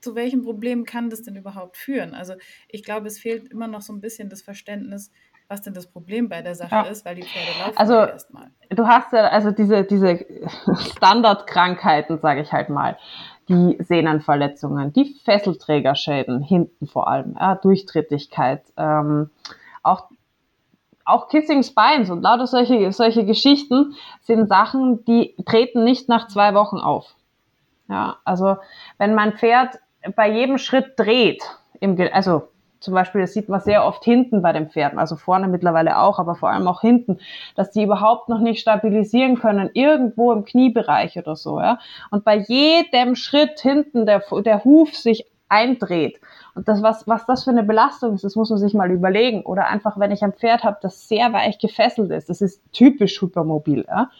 zu 0.00 0.14
welchem 0.14 0.44
Problem 0.44 0.84
kann 0.84 1.10
das 1.10 1.22
denn 1.22 1.36
überhaupt 1.36 1.76
führen? 1.76 2.14
Also 2.14 2.34
ich 2.68 2.84
glaube, 2.84 3.06
es 3.06 3.18
fehlt 3.18 3.50
immer 3.50 3.66
noch 3.68 3.82
so 3.82 3.92
ein 3.92 4.00
bisschen 4.00 4.28
das 4.28 4.42
Verständnis, 4.42 5.10
was 5.48 5.62
denn 5.62 5.72
das 5.72 5.86
Problem 5.86 6.28
bei 6.28 6.42
der 6.42 6.54
Sache 6.54 6.74
ja. 6.74 6.82
ist, 6.82 7.04
weil 7.06 7.16
die 7.16 7.22
Pferde 7.22 7.58
laufen 7.58 7.78
also, 7.78 7.94
erstmal. 7.94 8.50
Du 8.68 8.86
hast 8.86 9.12
ja 9.12 9.28
also 9.28 9.50
diese, 9.50 9.84
diese 9.84 10.26
Standardkrankheiten, 10.96 12.18
sage 12.20 12.42
ich 12.42 12.52
halt 12.52 12.68
mal, 12.68 12.98
die 13.48 13.78
Sehnenverletzungen, 13.80 14.92
die 14.92 15.16
Fesselträgerschäden, 15.24 16.42
hinten 16.42 16.86
vor 16.86 17.08
allem, 17.08 17.34
ja, 17.40 17.54
Durchtrittigkeit, 17.54 18.62
ähm, 18.76 19.30
auch 19.82 20.08
auch 21.08 21.28
Kissing 21.28 21.62
Spines 21.62 22.10
und 22.10 22.20
lauter 22.20 22.46
solche, 22.46 22.92
solche 22.92 23.24
Geschichten 23.24 23.94
sind 24.20 24.46
Sachen, 24.46 25.06
die 25.06 25.34
treten 25.46 25.82
nicht 25.82 26.06
nach 26.08 26.28
zwei 26.28 26.52
Wochen 26.52 26.76
auf. 26.76 27.14
Ja, 27.88 28.18
also 28.24 28.56
wenn 28.98 29.14
mein 29.14 29.32
Pferd 29.32 29.78
bei 30.14 30.30
jedem 30.30 30.58
Schritt 30.58 30.92
dreht, 30.96 31.42
im, 31.80 31.96
also 32.12 32.48
zum 32.80 32.94
Beispiel, 32.94 33.22
das 33.22 33.32
sieht 33.32 33.48
man 33.48 33.60
sehr 33.60 33.84
oft 33.84 34.04
hinten 34.04 34.40
bei 34.40 34.52
den 34.52 34.68
Pferden, 34.70 34.98
also 34.98 35.16
vorne 35.16 35.48
mittlerweile 35.48 35.98
auch, 35.98 36.18
aber 36.18 36.36
vor 36.36 36.50
allem 36.50 36.68
auch 36.68 36.80
hinten, 36.80 37.18
dass 37.56 37.72
die 37.72 37.82
überhaupt 37.82 38.28
noch 38.28 38.38
nicht 38.38 38.60
stabilisieren 38.60 39.36
können, 39.38 39.70
irgendwo 39.74 40.32
im 40.32 40.44
Kniebereich 40.44 41.18
oder 41.18 41.34
so, 41.34 41.60
ja. 41.60 41.80
Und 42.10 42.24
bei 42.24 42.36
jedem 42.36 43.16
Schritt 43.16 43.58
hinten 43.60 44.06
der, 44.06 44.22
der 44.44 44.64
Huf 44.64 44.94
sich 44.94 45.26
eindreht. 45.48 46.20
Und 46.54 46.68
das, 46.68 46.82
was, 46.82 47.08
was 47.08 47.26
das 47.26 47.44
für 47.44 47.50
eine 47.50 47.62
Belastung 47.62 48.14
ist, 48.14 48.24
das 48.24 48.36
muss 48.36 48.50
man 48.50 48.58
sich 48.58 48.74
mal 48.74 48.90
überlegen. 48.90 49.42
Oder 49.42 49.68
einfach, 49.68 49.98
wenn 49.98 50.10
ich 50.10 50.22
ein 50.22 50.32
Pferd 50.32 50.62
habe, 50.62 50.78
das 50.82 51.08
sehr 51.08 51.32
weich 51.32 51.58
gefesselt 51.58 52.10
ist, 52.10 52.28
das 52.28 52.40
ist 52.40 52.62
typisch 52.72 53.20
hypermobil, 53.20 53.84
ja. 53.88 54.10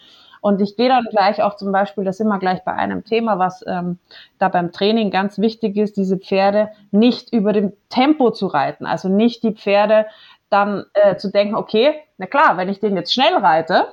Und 0.41 0.61
ich 0.61 0.77
gehe 0.77 0.89
dann 0.89 1.05
gleich 1.09 1.41
auch 1.41 1.55
zum 1.55 1.71
Beispiel, 1.71 2.03
das 2.03 2.17
sind 2.17 2.27
wir 2.27 2.39
gleich 2.39 2.63
bei 2.63 2.73
einem 2.73 3.03
Thema, 3.03 3.39
was 3.39 3.63
ähm, 3.67 3.99
da 4.37 4.49
beim 4.49 4.71
Training 4.71 5.11
ganz 5.11 5.39
wichtig 5.39 5.77
ist, 5.77 5.97
diese 5.97 6.17
Pferde 6.17 6.69
nicht 6.91 7.33
über 7.33 7.53
dem 7.53 7.73
Tempo 7.89 8.31
zu 8.31 8.47
reiten. 8.47 8.85
Also 8.85 9.09
nicht 9.09 9.43
die 9.43 9.53
Pferde 9.53 10.05
dann 10.49 10.85
äh, 10.93 11.15
zu 11.17 11.31
denken, 11.31 11.55
okay, 11.55 11.95
na 12.17 12.25
klar, 12.25 12.57
wenn 12.57 12.69
ich 12.69 12.79
den 12.79 12.95
jetzt 12.95 13.13
schnell 13.13 13.35
reite, 13.35 13.87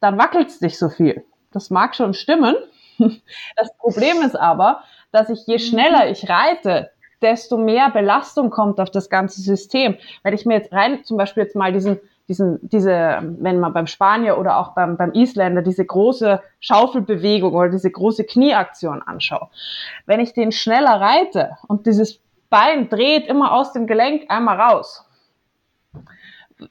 dann 0.00 0.18
wackelt 0.18 0.48
es 0.48 0.60
nicht 0.60 0.78
so 0.78 0.88
viel. 0.88 1.24
Das 1.52 1.70
mag 1.70 1.94
schon 1.94 2.14
stimmen. 2.14 2.56
Das 3.56 3.76
Problem 3.78 4.22
ist 4.22 4.36
aber, 4.36 4.84
dass 5.10 5.28
ich 5.28 5.44
je 5.48 5.58
schneller 5.58 6.08
ich 6.08 6.28
reite, 6.30 6.90
desto 7.22 7.56
mehr 7.56 7.90
Belastung 7.90 8.50
kommt 8.50 8.78
auf 8.78 8.90
das 8.90 9.08
ganze 9.10 9.40
System. 9.40 9.96
Wenn 10.22 10.34
ich 10.34 10.46
mir 10.46 10.54
jetzt 10.54 10.72
rein 10.72 11.02
zum 11.02 11.16
Beispiel 11.16 11.42
jetzt 11.42 11.56
mal 11.56 11.72
diesen 11.72 11.98
diesen, 12.28 12.58
diese, 12.62 13.20
wenn 13.38 13.60
man 13.60 13.72
beim 13.72 13.86
Spanier 13.86 14.38
oder 14.38 14.58
auch 14.58 14.74
beim, 14.74 14.96
beim 14.96 15.12
Isländer 15.12 15.62
diese 15.62 15.84
große 15.84 16.40
Schaufelbewegung 16.60 17.52
oder 17.52 17.68
diese 17.68 17.90
große 17.90 18.24
Knieaktion 18.24 19.02
anschaue. 19.02 19.48
Wenn 20.06 20.20
ich 20.20 20.32
den 20.32 20.52
schneller 20.52 21.00
reite 21.00 21.58
und 21.68 21.86
dieses 21.86 22.20
Bein 22.48 22.88
dreht 22.88 23.26
immer 23.26 23.52
aus 23.52 23.72
dem 23.72 23.86
Gelenk 23.86 24.30
einmal 24.30 24.60
raus, 24.60 25.04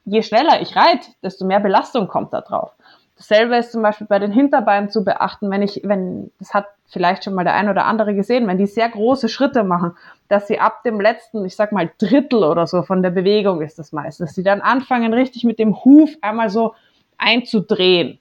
je 0.04 0.22
schneller 0.22 0.60
ich 0.60 0.74
reite, 0.76 1.08
desto 1.22 1.44
mehr 1.44 1.60
Belastung 1.60 2.08
kommt 2.08 2.32
da 2.32 2.40
drauf. 2.40 2.72
Dasselbe 3.16 3.56
ist 3.56 3.70
zum 3.72 3.82
Beispiel 3.82 4.08
bei 4.08 4.18
den 4.18 4.32
Hinterbeinen 4.32 4.90
zu 4.90 5.04
beachten, 5.04 5.50
wenn 5.50 5.62
ich, 5.62 5.82
wenn, 5.84 6.32
das 6.38 6.52
hat 6.52 6.66
vielleicht 6.86 7.24
schon 7.24 7.34
mal 7.34 7.44
der 7.44 7.54
ein 7.54 7.68
oder 7.68 7.84
andere 7.86 8.14
gesehen, 8.14 8.46
wenn 8.48 8.58
die 8.58 8.66
sehr 8.66 8.88
große 8.88 9.28
Schritte 9.28 9.62
machen, 9.62 9.92
dass 10.28 10.48
sie 10.48 10.58
ab 10.58 10.82
dem 10.82 11.00
letzten, 11.00 11.44
ich 11.44 11.54
sag 11.54 11.70
mal 11.70 11.90
Drittel 11.98 12.42
oder 12.42 12.66
so 12.66 12.82
von 12.82 13.02
der 13.02 13.10
Bewegung 13.10 13.62
ist 13.62 13.78
das 13.78 13.92
meistens, 13.92 14.28
dass 14.28 14.34
sie 14.34 14.42
dann 14.42 14.60
anfangen 14.60 15.12
richtig 15.12 15.44
mit 15.44 15.58
dem 15.58 15.84
Huf 15.84 16.10
einmal 16.22 16.50
so 16.50 16.74
einzudrehen. 17.16 18.18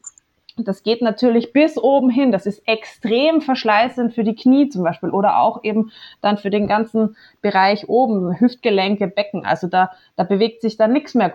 Das 0.58 0.84
geht 0.84 1.02
natürlich 1.02 1.52
bis 1.52 1.80
oben 1.80 2.12
hin. 2.12 2.32
Das 2.32 2.46
ist 2.46 2.68
extrem 2.68 3.42
verschleißend 3.42 4.14
für 4.14 4.24
die 4.24 4.36
Knie 4.36 4.70
zum 4.70 4.84
Beispiel 4.84 5.10
oder 5.10 5.40
auch 5.40 5.64
eben 5.64 5.92
dann 6.22 6.38
für 6.38 6.52
den 6.52 6.68
ganzen 6.68 7.16
Bereich 7.42 7.90
oben, 7.90 8.40
Hüftgelenke, 8.40 9.08
Becken. 9.08 9.46
Also 9.46 9.68
da, 9.68 9.92
da 10.16 10.24
bewegt 10.24 10.62
sich 10.62 10.78
dann 10.78 10.94
nichts 10.94 11.16
mehr 11.16 11.34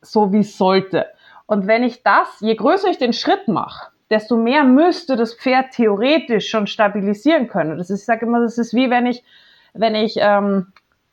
so, 0.00 0.32
wie 0.32 0.40
es 0.40 0.56
sollte. 0.56 1.06
Und 1.50 1.66
wenn 1.66 1.82
ich 1.82 2.04
das, 2.04 2.28
je 2.38 2.54
größer 2.54 2.90
ich 2.90 2.98
den 2.98 3.12
Schritt 3.12 3.48
mache, 3.48 3.90
desto 4.08 4.36
mehr 4.36 4.62
müsste 4.62 5.16
das 5.16 5.34
Pferd 5.34 5.72
theoretisch 5.72 6.48
schon 6.48 6.68
stabilisieren 6.68 7.48
können. 7.48 7.76
Das 7.76 7.90
ist, 7.90 8.02
ich 8.02 8.06
sage 8.06 8.24
immer, 8.24 8.40
das 8.40 8.56
ist 8.56 8.72
wie 8.72 8.88
wenn 8.88 9.04
ich, 9.04 9.24
wenn 9.74 9.96
ich, 9.96 10.14
ähm, 10.20 10.68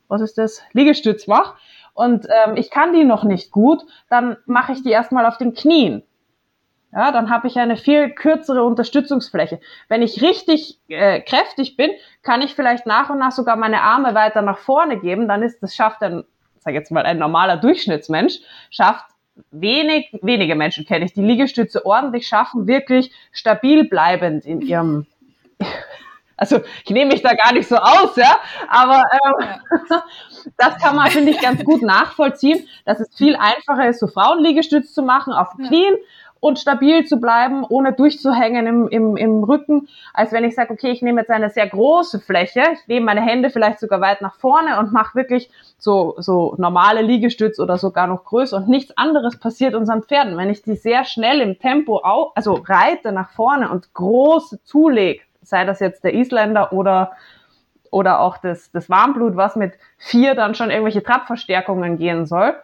was 0.08 0.22
ist 0.22 0.38
das, 0.38 0.62
Liegestütz 0.74 1.25
mache 1.25 1.56
und 1.96 2.27
ähm, 2.27 2.56
ich 2.56 2.70
kann 2.70 2.94
die 2.94 3.03
noch 3.03 3.24
nicht 3.24 3.50
gut, 3.50 3.82
dann 4.12 4.38
mache 4.46 4.74
ich 4.74 4.84
die 4.84 4.91
erstmal 4.91 5.25
auf 5.25 5.39
den 5.39 5.56
Knien. 5.56 6.03
Ja, 6.94 7.12
dann 7.12 7.32
habe 7.32 7.48
ich 7.48 7.58
eine 7.58 7.75
viel 7.75 8.12
kürzere 8.12 8.63
Unterstützungsfläche. 8.63 9.60
Wenn 9.88 10.03
ich 10.03 10.22
richtig 10.22 10.79
äh, 10.88 11.20
kräftig 11.20 11.77
bin, 11.77 11.89
kann 12.22 12.44
ich 12.44 12.53
vielleicht 12.53 12.86
nach 12.86 13.10
und 13.10 13.17
nach 13.17 13.32
sogar 13.32 13.56
meine 13.56 13.82
Arme 13.82 14.13
weiter 14.13 14.44
nach 14.44 14.60
vorne 14.60 15.00
geben. 15.00 15.27
Dann 15.27 15.41
ist 15.41 15.63
das 15.63 15.74
schafft 15.74 16.03
ein, 16.03 16.25
sag 16.60 16.75
jetzt 16.75 16.91
mal, 16.91 17.06
ein 17.08 17.17
normaler 17.17 17.58
Durchschnittsmensch 17.58 18.38
schafft 18.70 19.16
wenig, 19.51 20.10
wenige 20.22 20.56
Menschen 20.56 20.86
kenne 20.86 21.06
ich, 21.06 21.13
die 21.13 21.22
Liegestütze 21.22 21.86
ordentlich 21.86 22.27
schaffen, 22.27 22.67
wirklich 22.67 23.12
stabil 23.32 23.88
bleibend 23.88 24.46
in 24.46 24.62
ihrem, 24.62 25.06
also 26.38 26.62
ich 26.84 26.91
nehme 26.91 27.13
mich 27.13 27.22
da 27.22 27.34
gar 27.34 27.53
nicht 27.53 27.67
so 27.67 27.77
aus, 27.77 28.15
ja, 28.15 28.38
aber 28.70 29.03
ähm, 29.12 29.48
das 30.58 30.77
kann 30.77 30.96
man, 30.96 31.10
finde 31.10 31.32
ich, 31.32 31.41
ganz 31.41 31.63
gut 31.63 31.82
nachvollziehen, 31.82 32.67
dass 32.86 33.00
es 33.00 33.15
viel 33.15 33.36
einfacher 33.36 33.89
ist, 33.89 34.00
so 34.00 34.08
Frauenliegestütze 34.08 34.91
zu 34.91 35.03
machen 35.03 35.34
auf 35.34 35.56
den 35.58 35.67
Knien 35.67 35.96
und 36.39 36.60
stabil 36.60 37.06
zu 37.06 37.20
bleiben, 37.20 37.63
ohne 37.67 37.94
durchzuhängen 37.94 38.67
im, 38.67 38.88
im, 38.88 39.17
im 39.17 39.44
Rücken, 39.44 39.88
als 40.13 40.32
wenn 40.32 40.44
ich 40.44 40.56
sage, 40.56 40.74
okay, 40.74 40.91
ich 40.91 41.01
nehme 41.01 41.22
jetzt 41.22 41.32
eine 41.32 41.50
sehr 41.50 41.67
große 41.67 42.20
Fläche, 42.20 42.63
ich 42.74 42.88
nehme 42.88 43.06
meine 43.06 43.22
Hände 43.22 43.50
vielleicht 43.50 43.79
sogar 43.79 44.01
weit 44.01 44.22
nach 44.22 44.36
vorne 44.36 44.79
und 44.79 44.91
mache 44.91 45.15
wirklich 45.15 45.50
so, 45.77 46.15
so 46.17 46.56
normale 46.58 47.01
Liegestütz 47.01 47.60
oder 47.60 47.77
sogar 47.77 48.08
noch 48.08 48.25
größer 48.25 48.58
und 48.58 48.67
nichts 48.67 48.98
anderes 48.98 49.39
passiert 49.39 49.75
unseren 49.75 50.03
Pferden. 50.03 50.38
Wenn 50.38 50.50
ich 50.50 50.62
die 50.62 50.75
sehr 50.75 51.06
schnell 51.06 51.41
im 51.41 51.60
Tempo, 51.60 52.01
au 52.03 52.32
also 52.36 52.53
reite 52.65 53.12
nach 53.12 53.29
vorne 53.32 53.70
und 53.70 53.94
große 53.94 54.63
zulege, 54.63 55.22
sei 55.41 55.65
das 55.65 55.79
jetzt 55.79 56.03
der 56.03 56.13
Isländer 56.13 56.74
oder 56.74 57.12
oder 57.89 58.20
auch 58.20 58.38
das, 58.38 58.70
das 58.72 58.89
Warmblut, 58.89 59.38
was 59.38 59.56
mit 59.56 59.74
vier 59.98 60.36
dann 60.36 60.56
schon 60.56 60.70
irgendwelche 60.70 61.03
Trabverstärkungen 61.03 61.98
gehen 61.98 62.25
soll, 62.25 62.56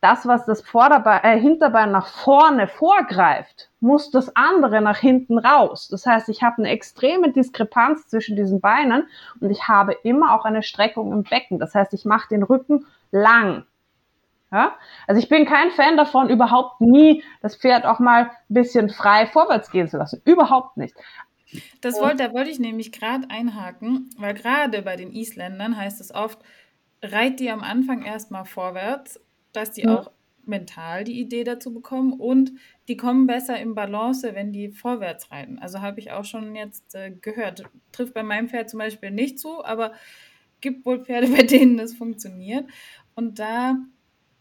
das, 0.00 0.26
was 0.26 0.46
das 0.46 0.62
Vorderbein, 0.62 1.20
äh, 1.24 1.40
Hinterbein 1.40 1.90
nach 1.90 2.06
vorne 2.06 2.68
vorgreift, 2.68 3.70
muss 3.80 4.10
das 4.10 4.34
andere 4.36 4.80
nach 4.80 4.98
hinten 4.98 5.38
raus. 5.38 5.88
Das 5.88 6.06
heißt, 6.06 6.28
ich 6.28 6.42
habe 6.42 6.58
eine 6.58 6.70
extreme 6.70 7.32
Diskrepanz 7.32 8.06
zwischen 8.08 8.36
diesen 8.36 8.60
Beinen 8.60 9.08
und 9.40 9.50
ich 9.50 9.66
habe 9.66 9.92
immer 10.04 10.34
auch 10.34 10.44
eine 10.44 10.62
Streckung 10.62 11.12
im 11.12 11.24
Becken. 11.24 11.58
Das 11.58 11.74
heißt, 11.74 11.92
ich 11.94 12.04
mache 12.04 12.28
den 12.28 12.44
Rücken 12.44 12.86
lang. 13.10 13.64
Ja? 14.52 14.76
Also 15.08 15.20
ich 15.20 15.28
bin 15.28 15.46
kein 15.46 15.70
Fan 15.72 15.96
davon, 15.96 16.30
überhaupt 16.30 16.80
nie 16.80 17.24
das 17.42 17.56
Pferd 17.56 17.84
auch 17.84 17.98
mal 17.98 18.24
ein 18.24 18.30
bisschen 18.48 18.90
frei 18.90 19.26
vorwärts 19.26 19.70
gehen 19.70 19.88
zu 19.88 19.96
lassen. 19.96 20.22
Überhaupt 20.24 20.76
nicht. 20.76 20.94
Das 21.80 22.00
wollte, 22.00 22.28
da 22.28 22.32
wollte 22.32 22.50
ich 22.50 22.60
nämlich 22.60 22.92
gerade 22.92 23.30
einhaken, 23.30 24.10
weil 24.18 24.34
gerade 24.34 24.82
bei 24.82 24.96
den 24.96 25.10
Isländern 25.10 25.76
heißt 25.76 26.00
es 26.00 26.14
oft, 26.14 26.38
reit 27.02 27.40
die 27.40 27.50
am 27.50 27.62
Anfang 27.62 28.02
erstmal 28.02 28.44
vorwärts 28.44 29.20
dass 29.52 29.72
die 29.72 29.82
ja. 29.82 29.98
auch 29.98 30.10
mental 30.48 31.04
die 31.04 31.20
Idee 31.20 31.44
dazu 31.44 31.72
bekommen 31.72 32.14
und 32.14 32.52
die 32.88 32.96
kommen 32.96 33.26
besser 33.26 33.60
im 33.60 33.74
Balance, 33.74 34.34
wenn 34.34 34.52
die 34.52 34.70
vorwärts 34.70 35.30
reiten. 35.30 35.58
Also 35.58 35.80
habe 35.80 36.00
ich 36.00 36.10
auch 36.10 36.24
schon 36.24 36.56
jetzt 36.56 36.94
äh, 36.94 37.10
gehört. 37.10 37.64
Trifft 37.92 38.14
bei 38.14 38.22
meinem 38.22 38.48
Pferd 38.48 38.70
zum 38.70 38.78
Beispiel 38.78 39.10
nicht 39.10 39.38
zu, 39.38 39.64
aber 39.64 39.92
gibt 40.60 40.86
wohl 40.86 41.04
Pferde, 41.04 41.28
bei 41.36 41.42
denen 41.42 41.76
das 41.76 41.94
funktioniert. 41.94 42.66
Und 43.14 43.38
da 43.38 43.76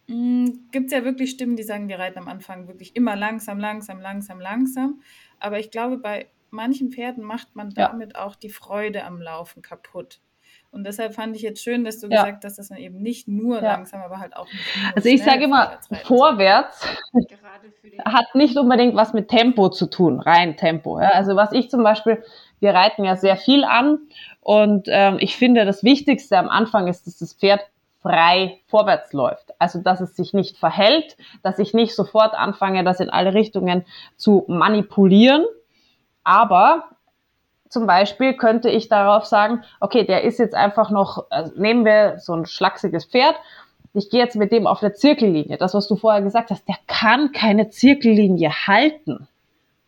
hm, 0.08 0.70
gibt 0.72 0.88
es 0.88 0.94
ja 0.94 1.04
wirklich 1.04 1.32
Stimmen, 1.32 1.58
die 1.58 1.64
sagen, 1.64 1.88
die 1.88 1.94
reiten 1.94 2.20
am 2.20 2.28
Anfang 2.28 2.68
wirklich 2.68 2.96
immer 2.96 3.16
langsam, 3.16 3.60
langsam, 3.60 4.00
langsam, 4.00 4.40
langsam. 4.40 5.02
Aber 5.40 5.60
ich 5.60 5.70
glaube, 5.72 5.98
bei 5.98 6.28
manchen 6.50 6.92
Pferden 6.92 7.24
macht 7.24 7.56
man 7.56 7.72
damit 7.72 8.14
ja. 8.14 8.26
auch 8.26 8.36
die 8.36 8.50
Freude 8.50 9.04
am 9.04 9.22
Laufen 9.22 9.62
kaputt. 9.62 10.22
Und 10.71 10.83
deshalb 10.83 11.13
fand 11.13 11.36
ich 11.36 11.41
jetzt 11.41 11.63
schön, 11.63 11.83
dass 11.83 12.00
du 12.00 12.07
ja. 12.07 12.24
gesagt 12.24 12.43
hast, 12.43 12.57
dass 12.59 12.69
man 12.69 12.79
eben 12.79 13.01
nicht 13.01 13.27
nur 13.27 13.57
ja. 13.57 13.74
langsam, 13.74 14.01
aber 14.01 14.19
halt 14.19 14.36
auch 14.36 14.45
nicht 14.45 14.77
nur 14.77 14.95
Also 14.95 15.09
ich 15.09 15.24
sage 15.24 15.45
immer, 15.45 15.79
vorwärts, 16.03 16.86
hat 18.05 18.36
nicht 18.36 18.57
unbedingt 18.57 18.95
was 18.95 19.13
mit 19.13 19.29
Tempo 19.29 19.69
zu 19.69 19.88
tun, 19.88 20.19
rein 20.19 20.57
Tempo. 20.57 21.00
Ja. 21.00 21.09
Also 21.09 21.36
was 21.36 21.51
ich 21.51 21.69
zum 21.69 21.83
Beispiel, 21.83 22.24
wir 22.59 22.74
reiten 22.74 23.03
ja 23.05 23.15
sehr 23.15 23.38
viel 23.38 23.63
an 23.63 24.00
und 24.41 24.88
ähm, 24.89 25.17
ich 25.19 25.36
finde, 25.38 25.65
das 25.65 25.83
Wichtigste 25.83 26.38
am 26.38 26.50
Anfang 26.50 26.88
ist, 26.88 27.07
dass 27.07 27.17
das 27.17 27.33
Pferd 27.33 27.62
frei 28.01 28.59
vorwärts 28.67 29.13
läuft. 29.13 29.53
Also 29.59 29.79
dass 29.81 30.01
es 30.01 30.15
sich 30.15 30.33
nicht 30.33 30.57
verhält, 30.57 31.17
dass 31.43 31.59
ich 31.59 31.74
nicht 31.74 31.95
sofort 31.95 32.33
anfange, 32.33 32.83
das 32.83 33.00
in 33.00 33.09
alle 33.09 33.33
Richtungen 33.33 33.86
zu 34.15 34.45
manipulieren. 34.47 35.45
Aber 36.24 36.83
zum 37.69 37.88
Beispiel 37.88 38.33
könnte 38.36 38.69
ich 38.69 38.89
darauf 38.89 39.25
sagen, 39.25 39.63
okay, 39.79 40.05
der 40.05 40.24
ist 40.24 40.39
jetzt 40.39 40.55
einfach 40.55 40.89
noch, 40.89 41.25
also 41.29 41.53
nehmen 41.59 41.86
wir 41.86 42.19
so 42.19 42.33
ein 42.33 42.45
schlachsiges 42.45 43.05
Pferd, 43.05 43.36
ich 43.93 44.09
gehe 44.09 44.19
jetzt 44.21 44.36
mit 44.36 44.51
dem 44.51 44.67
auf 44.67 44.79
der 44.79 44.93
Zirkellinie. 44.93 45.57
Das, 45.57 45.74
was 45.74 45.88
du 45.88 45.95
vorher 45.95 46.21
gesagt 46.21 46.51
hast, 46.51 46.67
der 46.67 46.77
kann 46.88 47.31
keine 47.31 47.69
Zirkellinie 47.69 48.51
halten. 48.67 49.27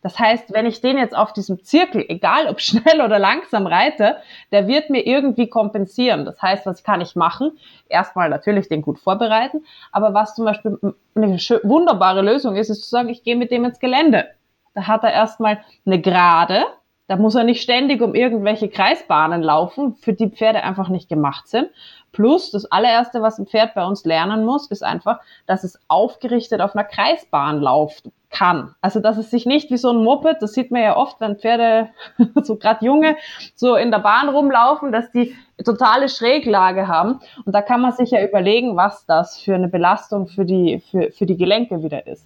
Das 0.02 0.18
heißt, 0.18 0.54
wenn 0.54 0.64
ich 0.64 0.80
den 0.80 0.96
jetzt 0.96 1.14
auf 1.14 1.32
diesem 1.32 1.62
Zirkel, 1.62 2.04
egal 2.08 2.48
ob 2.48 2.60
schnell 2.60 3.00
oder 3.00 3.18
langsam 3.18 3.66
reite, 3.66 4.16
der 4.50 4.66
wird 4.66 4.90
mir 4.90 5.06
irgendwie 5.06 5.48
kompensieren. 5.48 6.24
Das 6.24 6.40
heißt, 6.40 6.66
was 6.66 6.82
kann 6.82 7.00
ich 7.00 7.16
machen? 7.16 7.58
Erstmal 7.88 8.28
natürlich 8.28 8.68
den 8.68 8.82
gut 8.82 8.98
vorbereiten, 8.98 9.64
aber 9.92 10.14
was 10.14 10.34
zum 10.34 10.44
Beispiel 10.44 10.78
eine 11.14 11.36
wunderbare 11.62 12.22
Lösung 12.22 12.56
ist, 12.56 12.70
ist 12.70 12.84
zu 12.84 12.90
sagen, 12.90 13.08
ich 13.08 13.22
gehe 13.22 13.36
mit 13.36 13.50
dem 13.50 13.64
ins 13.64 13.78
Gelände. 13.78 14.28
Da 14.74 14.86
hat 14.86 15.04
er 15.04 15.12
erstmal 15.12 15.60
eine 15.84 16.00
Gerade, 16.00 16.64
da 17.10 17.16
muss 17.16 17.34
er 17.34 17.42
nicht 17.42 17.60
ständig 17.60 18.02
um 18.02 18.14
irgendwelche 18.14 18.68
Kreisbahnen 18.68 19.42
laufen, 19.42 19.96
für 19.96 20.12
die 20.12 20.30
Pferde 20.30 20.62
einfach 20.62 20.88
nicht 20.88 21.08
gemacht 21.08 21.48
sind. 21.48 21.68
Plus, 22.12 22.52
das 22.52 22.70
allererste, 22.70 23.20
was 23.20 23.36
ein 23.36 23.48
Pferd 23.48 23.74
bei 23.74 23.84
uns 23.84 24.04
lernen 24.04 24.44
muss, 24.44 24.70
ist 24.70 24.84
einfach, 24.84 25.18
dass 25.44 25.64
es 25.64 25.80
aufgerichtet 25.88 26.60
auf 26.60 26.76
einer 26.76 26.84
Kreisbahn 26.84 27.60
laufen 27.60 28.12
kann. 28.30 28.76
Also, 28.80 29.00
dass 29.00 29.18
es 29.18 29.28
sich 29.28 29.44
nicht 29.44 29.72
wie 29.72 29.76
so 29.76 29.90
ein 29.90 30.04
Moped, 30.04 30.40
das 30.40 30.52
sieht 30.52 30.70
man 30.70 30.82
ja 30.82 30.96
oft, 30.96 31.20
wenn 31.20 31.36
Pferde, 31.36 31.88
so 32.42 32.54
gerade 32.54 32.86
junge, 32.86 33.16
so 33.56 33.74
in 33.74 33.90
der 33.90 33.98
Bahn 33.98 34.28
rumlaufen, 34.28 34.92
dass 34.92 35.10
die 35.10 35.34
totale 35.64 36.08
Schräglage 36.08 36.86
haben. 36.86 37.18
Und 37.44 37.56
da 37.56 37.60
kann 37.60 37.80
man 37.80 37.90
sich 37.90 38.12
ja 38.12 38.24
überlegen, 38.24 38.76
was 38.76 39.04
das 39.06 39.36
für 39.36 39.56
eine 39.56 39.66
Belastung 39.66 40.28
für 40.28 40.44
die, 40.44 40.80
für, 40.92 41.10
für 41.10 41.26
die 41.26 41.36
Gelenke 41.36 41.82
wieder 41.82 42.06
ist 42.06 42.24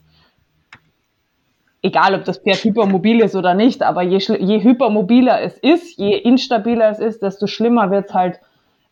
egal 1.84 2.14
ob 2.14 2.24
das 2.24 2.38
Pferd 2.38 2.64
hypermobil 2.64 3.20
ist 3.20 3.36
oder 3.36 3.52
nicht, 3.52 3.82
aber 3.82 4.02
je, 4.02 4.16
je 4.16 4.62
hypermobiler 4.62 5.42
es 5.42 5.58
ist, 5.58 5.98
je 5.98 6.16
instabiler 6.16 6.88
es 6.88 6.98
ist, 6.98 7.22
desto 7.22 7.46
schlimmer 7.46 7.90
wird 7.90 8.06
es 8.08 8.14
halt 8.14 8.40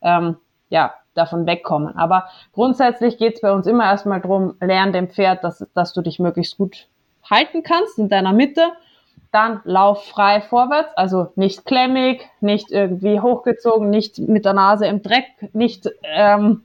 ähm, 0.02 0.36
ja, 0.68 0.92
davon 1.14 1.46
wegkommen. 1.46 1.96
Aber 1.96 2.28
grundsätzlich 2.52 3.16
geht 3.16 3.36
es 3.36 3.40
bei 3.40 3.50
uns 3.50 3.66
immer 3.66 3.84
erstmal 3.84 4.20
darum, 4.20 4.56
lern 4.60 4.92
dem 4.92 5.08
Pferd, 5.08 5.42
dass, 5.42 5.66
dass 5.74 5.94
du 5.94 6.02
dich 6.02 6.18
möglichst 6.18 6.58
gut 6.58 6.86
halten 7.28 7.62
kannst 7.62 7.98
in 7.98 8.10
deiner 8.10 8.34
Mitte. 8.34 8.60
Dann 9.32 9.62
lauf 9.64 10.04
frei 10.04 10.42
vorwärts, 10.42 10.94
also 10.94 11.28
nicht 11.34 11.64
klemmig, 11.64 12.28
nicht 12.42 12.70
irgendwie 12.70 13.20
hochgezogen, 13.20 13.88
nicht 13.88 14.18
mit 14.18 14.44
der 14.44 14.52
Nase 14.52 14.86
im 14.86 15.02
Dreck, 15.02 15.24
nicht, 15.54 15.88
ähm, 16.02 16.64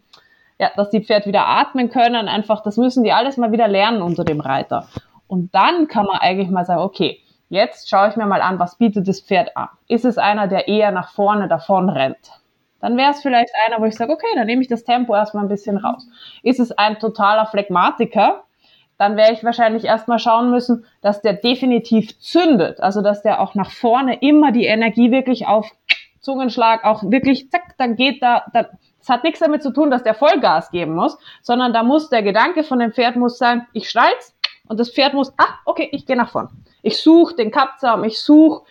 ja, 0.60 0.72
dass 0.76 0.90
die 0.90 1.06
Pferd 1.06 1.26
wieder 1.26 1.48
atmen 1.48 1.90
können. 1.90 2.28
Einfach, 2.28 2.64
das 2.64 2.76
müssen 2.76 3.06
die 3.06 3.14
alles 3.14 3.38
mal 3.38 3.54
wieder 3.54 3.70
lernen 3.70 4.02
unter 4.02 4.26
dem 4.26 4.42
Reiter. 4.42 4.90
Und 5.28 5.54
dann 5.54 5.88
kann 5.88 6.06
man 6.06 6.18
eigentlich 6.18 6.50
mal 6.50 6.66
sagen, 6.66 6.82
okay, 6.82 7.22
jetzt 7.50 7.90
schaue 7.90 8.10
ich 8.10 8.16
mir 8.16 8.26
mal 8.26 8.42
an, 8.42 8.60
was 8.60 8.78
bietet 8.78 9.08
das 9.08 9.22
Pferd 9.22 9.56
an. 9.56 9.70
Ist 9.88 10.06
es 10.06 10.18
einer, 10.18 10.48
der 10.48 10.68
eher 10.68 10.92
nach 10.92 11.12
vorne 11.12 11.48
davon 11.48 11.90
rennt? 11.90 12.32
Dann 12.80 12.98
wäre 12.98 13.12
es 13.12 13.22
vielleicht 13.22 13.50
einer, 13.66 13.82
wo 13.82 13.86
ich 13.86 13.96
sage, 13.96 14.14
okay, 14.14 14.28
dann 14.36 14.46
nehme 14.46 14.62
ich 14.62 14.68
das 14.68 14.84
Tempo 14.84 15.16
erstmal 15.16 15.44
ein 15.44 15.50
bisschen 15.50 15.78
raus. 15.78 16.08
Ist 16.44 16.60
es 16.60 16.72
ein 16.72 17.00
totaler 17.00 17.46
Phlegmatiker? 17.48 18.44
Dann 18.98 19.16
wäre 19.16 19.34
ich 19.34 19.44
wahrscheinlich 19.44 19.86
erstmal 19.86 20.20
schauen 20.20 20.50
müssen, 20.50 20.86
dass 21.02 21.22
der 21.22 21.34
definitiv 21.34 22.20
zündet. 22.20 22.80
Also, 22.80 23.02
dass 23.02 23.22
der 23.22 23.42
auch 23.42 23.56
nach 23.56 23.72
vorne 23.72 24.20
immer 24.22 24.52
die 24.52 24.66
Energie 24.66 25.12
wirklich 25.12 25.48
auf 25.48 25.72
Zungenschlag 26.20 26.84
auch 26.84 27.04
wirklich, 27.04 27.50
zack, 27.52 27.76
dann 27.78 27.96
geht 27.96 28.22
da, 28.22 28.44
dann, 28.54 28.66
das 29.00 29.10
hat 29.10 29.24
nichts 29.24 29.40
damit 29.40 29.64
zu 29.64 29.72
tun, 29.72 29.90
dass 29.92 30.04
der 30.04 30.16
Vollgas 30.16 30.72
geben 30.72 30.96
muss, 30.96 31.18
sondern 31.42 31.74
da 31.74 31.84
muss 31.84 32.10
der 32.10 32.24
Gedanke 32.24 32.64
von 32.64 32.80
dem 32.80 32.92
Pferd 32.92 33.16
muss 33.16 33.38
sein, 33.38 33.66
ich 33.72 33.90
schnall's, 33.90 34.37
und 34.68 34.80
das 34.80 34.92
Pferd 34.92 35.14
muss, 35.14 35.34
ah, 35.38 35.56
okay, 35.66 35.90
ich 35.92 36.06
gehe 36.06 36.16
nach 36.16 36.30
vorn. 36.30 36.50
Ich 36.82 37.02
suche 37.02 37.36
den 37.36 37.52
Kappzaum, 37.52 38.04
ich 38.04 38.20
suche, 38.20 38.64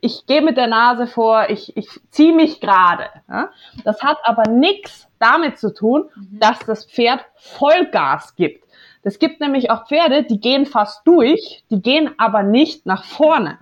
ich 0.00 0.26
gehe 0.26 0.42
mit 0.42 0.56
der 0.56 0.66
Nase 0.66 1.06
vor, 1.06 1.50
ich, 1.50 1.76
ich 1.76 1.88
ziehe 2.10 2.34
mich 2.34 2.60
gerade. 2.60 3.06
Ja? 3.28 3.50
Das 3.84 4.02
hat 4.02 4.18
aber 4.24 4.48
nichts 4.50 5.08
damit 5.18 5.58
zu 5.58 5.72
tun, 5.72 6.08
mhm. 6.14 6.40
dass 6.40 6.58
das 6.60 6.86
Pferd 6.86 7.24
Vollgas 7.36 8.34
gibt. 8.34 8.64
Das 9.02 9.18
gibt 9.18 9.40
nämlich 9.40 9.70
auch 9.70 9.86
Pferde, 9.86 10.24
die 10.24 10.40
gehen 10.40 10.66
fast 10.66 11.06
durch, 11.06 11.64
die 11.70 11.80
gehen 11.80 12.12
aber 12.18 12.42
nicht 12.42 12.86
nach 12.86 13.04
vorne. 13.04 13.58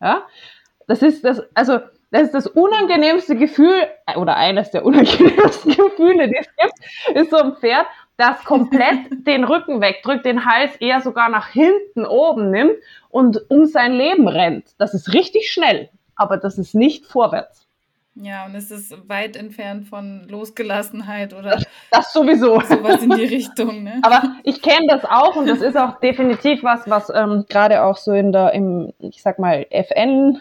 Ja? 0.00 0.22
Das 0.86 1.02
ist 1.02 1.24
das, 1.24 1.42
also 1.54 1.80
das 2.10 2.24
ist 2.24 2.34
das 2.34 2.46
unangenehmste 2.46 3.36
Gefühl, 3.36 3.86
oder 4.16 4.36
eines 4.36 4.70
der 4.70 4.84
unangenehmsten 4.84 5.74
Gefühle, 5.74 6.28
die 6.28 6.36
es 6.38 6.48
gibt, 6.56 7.16
ist 7.16 7.30
so 7.30 7.38
ein 7.38 7.56
Pferd, 7.56 7.86
das 8.22 8.44
komplett 8.44 9.10
den 9.26 9.44
Rücken 9.44 9.80
wegdrückt, 9.80 10.24
den 10.24 10.44
Hals 10.46 10.76
eher 10.76 11.00
sogar 11.00 11.28
nach 11.28 11.48
hinten 11.48 12.06
oben 12.06 12.50
nimmt 12.50 12.76
und 13.10 13.50
um 13.50 13.66
sein 13.66 13.92
Leben 13.92 14.28
rennt. 14.28 14.66
Das 14.78 14.94
ist 14.94 15.12
richtig 15.12 15.50
schnell, 15.50 15.88
aber 16.14 16.36
das 16.36 16.56
ist 16.56 16.74
nicht 16.74 17.04
vorwärts. 17.06 17.66
Ja, 18.14 18.44
und 18.44 18.54
es 18.54 18.70
ist 18.70 18.94
weit 19.08 19.36
entfernt 19.36 19.88
von 19.88 20.28
Losgelassenheit 20.28 21.32
oder 21.32 21.52
das, 21.52 21.64
das 21.90 22.12
sowieso. 22.12 22.60
sowas 22.60 23.02
in 23.02 23.08
die 23.10 23.24
Richtung. 23.36 23.84
Ne? 23.84 24.00
Aber 24.02 24.36
ich 24.44 24.60
kenne 24.60 24.86
das 24.86 25.06
auch 25.06 25.34
und 25.34 25.48
das 25.48 25.62
ist 25.62 25.78
auch 25.78 25.98
definitiv 25.98 26.62
was, 26.62 26.88
was 26.90 27.08
ähm, 27.08 27.46
gerade 27.48 27.82
auch 27.82 27.96
so 27.96 28.12
in 28.12 28.30
der, 28.30 28.52
im, 28.52 28.92
ich 28.98 29.22
sag 29.22 29.38
mal, 29.38 29.66
FN-Bereich 29.70 30.38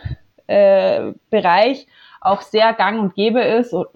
äh, 0.48 1.86
auch 2.20 2.42
sehr 2.42 2.74
gang 2.74 3.00
und 3.00 3.16
gäbe 3.16 3.40
ist. 3.42 3.72
Und 3.74 3.88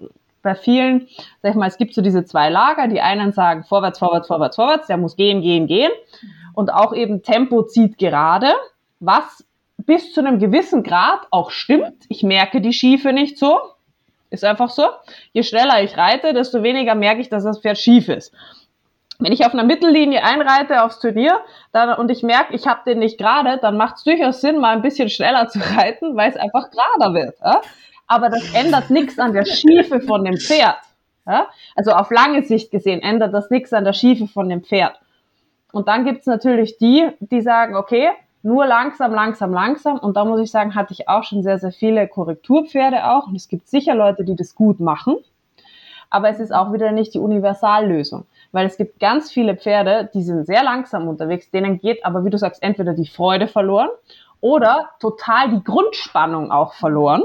bei 0.46 0.54
vielen, 0.54 1.08
sag 1.42 1.50
ich 1.50 1.56
mal, 1.56 1.66
es 1.66 1.76
gibt 1.76 1.92
so 1.92 2.00
diese 2.00 2.24
zwei 2.24 2.48
Lager. 2.48 2.86
Die 2.88 3.00
einen 3.00 3.32
sagen 3.32 3.64
vorwärts, 3.64 3.98
vorwärts, 3.98 4.28
vorwärts, 4.28 4.56
vorwärts, 4.56 4.86
der 4.86 4.96
muss 4.96 5.16
gehen, 5.16 5.42
gehen, 5.42 5.66
gehen. 5.66 5.90
Und 6.54 6.72
auch 6.72 6.94
eben 6.94 7.22
Tempo 7.22 7.64
zieht 7.64 7.98
gerade, 7.98 8.52
was 9.00 9.44
bis 9.76 10.12
zu 10.14 10.20
einem 10.20 10.38
gewissen 10.38 10.82
Grad 10.84 11.26
auch 11.30 11.50
stimmt. 11.50 12.04
Ich 12.08 12.22
merke 12.22 12.60
die 12.60 12.72
Schiefe 12.72 13.12
nicht 13.12 13.38
so. 13.38 13.58
Ist 14.30 14.44
einfach 14.44 14.70
so. 14.70 14.84
Je 15.32 15.42
schneller 15.42 15.82
ich 15.82 15.96
reite, 15.98 16.32
desto 16.32 16.62
weniger 16.62 16.94
merke 16.94 17.20
ich, 17.20 17.28
dass 17.28 17.44
das 17.44 17.60
Pferd 17.60 17.78
schief 17.78 18.08
ist. 18.08 18.32
wenn 19.18 19.32
ich 19.32 19.46
auf 19.46 19.52
einer 19.54 19.64
Mittellinie 19.64 20.22
einreite 20.24 20.82
aufs 20.84 21.00
Turnier 21.00 21.40
dann, 21.72 21.98
und 21.98 22.10
ich 22.10 22.22
merke, 22.22 22.54
ich 22.54 22.66
habe 22.66 22.80
den 22.86 22.98
nicht 22.98 23.18
gerade, 23.18 23.58
dann 23.58 23.76
macht 23.76 23.96
es 23.96 24.04
durchaus 24.04 24.40
Sinn, 24.40 24.58
mal 24.58 24.74
ein 24.74 24.82
bisschen 24.82 25.08
schneller 25.08 25.48
zu 25.48 25.58
reiten, 25.58 26.16
weil 26.16 26.30
es 26.30 26.36
einfach 26.36 26.70
gerader 26.70 27.14
wird. 27.14 27.34
Ja? 27.42 27.60
Aber 28.06 28.28
das 28.28 28.54
ändert 28.54 28.90
nichts 28.90 29.18
an 29.18 29.32
der 29.32 29.44
Schiefe 29.44 30.00
von 30.00 30.24
dem 30.24 30.36
Pferd. 30.36 30.78
Ja? 31.26 31.48
Also 31.74 31.92
auf 31.92 32.10
lange 32.10 32.44
Sicht 32.44 32.70
gesehen 32.70 33.00
ändert 33.00 33.34
das 33.34 33.50
nichts 33.50 33.72
an 33.72 33.84
der 33.84 33.92
Schiefe 33.92 34.28
von 34.28 34.48
dem 34.48 34.62
Pferd. 34.62 34.98
Und 35.72 35.88
dann 35.88 36.04
gibt's 36.04 36.26
natürlich 36.26 36.78
die, 36.78 37.08
die 37.20 37.40
sagen, 37.40 37.76
okay, 37.76 38.10
nur 38.42 38.66
langsam, 38.66 39.12
langsam, 39.12 39.52
langsam. 39.52 39.98
Und 39.98 40.16
da 40.16 40.24
muss 40.24 40.40
ich 40.40 40.50
sagen, 40.50 40.74
hatte 40.74 40.92
ich 40.92 41.08
auch 41.08 41.24
schon 41.24 41.42
sehr, 41.42 41.58
sehr 41.58 41.72
viele 41.72 42.06
Korrekturpferde 42.06 43.10
auch. 43.10 43.26
Und 43.26 43.34
es 43.34 43.48
gibt 43.48 43.68
sicher 43.68 43.94
Leute, 43.94 44.24
die 44.24 44.36
das 44.36 44.54
gut 44.54 44.78
machen. 44.78 45.16
Aber 46.08 46.28
es 46.28 46.38
ist 46.38 46.54
auch 46.54 46.72
wieder 46.72 46.92
nicht 46.92 47.14
die 47.14 47.18
Universallösung 47.18 48.26
weil 48.56 48.66
es 48.66 48.78
gibt 48.78 49.00
ganz 49.00 49.30
viele 49.30 49.54
Pferde, 49.54 50.08
die 50.14 50.22
sind 50.22 50.46
sehr 50.46 50.64
langsam 50.64 51.08
unterwegs, 51.08 51.50
denen 51.50 51.78
geht 51.78 52.04
aber, 52.06 52.24
wie 52.24 52.30
du 52.30 52.38
sagst, 52.38 52.62
entweder 52.62 52.94
die 52.94 53.06
Freude 53.06 53.48
verloren 53.48 53.90
oder 54.40 54.90
total 54.98 55.50
die 55.50 55.62
Grundspannung 55.62 56.50
auch 56.50 56.72
verloren. 56.72 57.22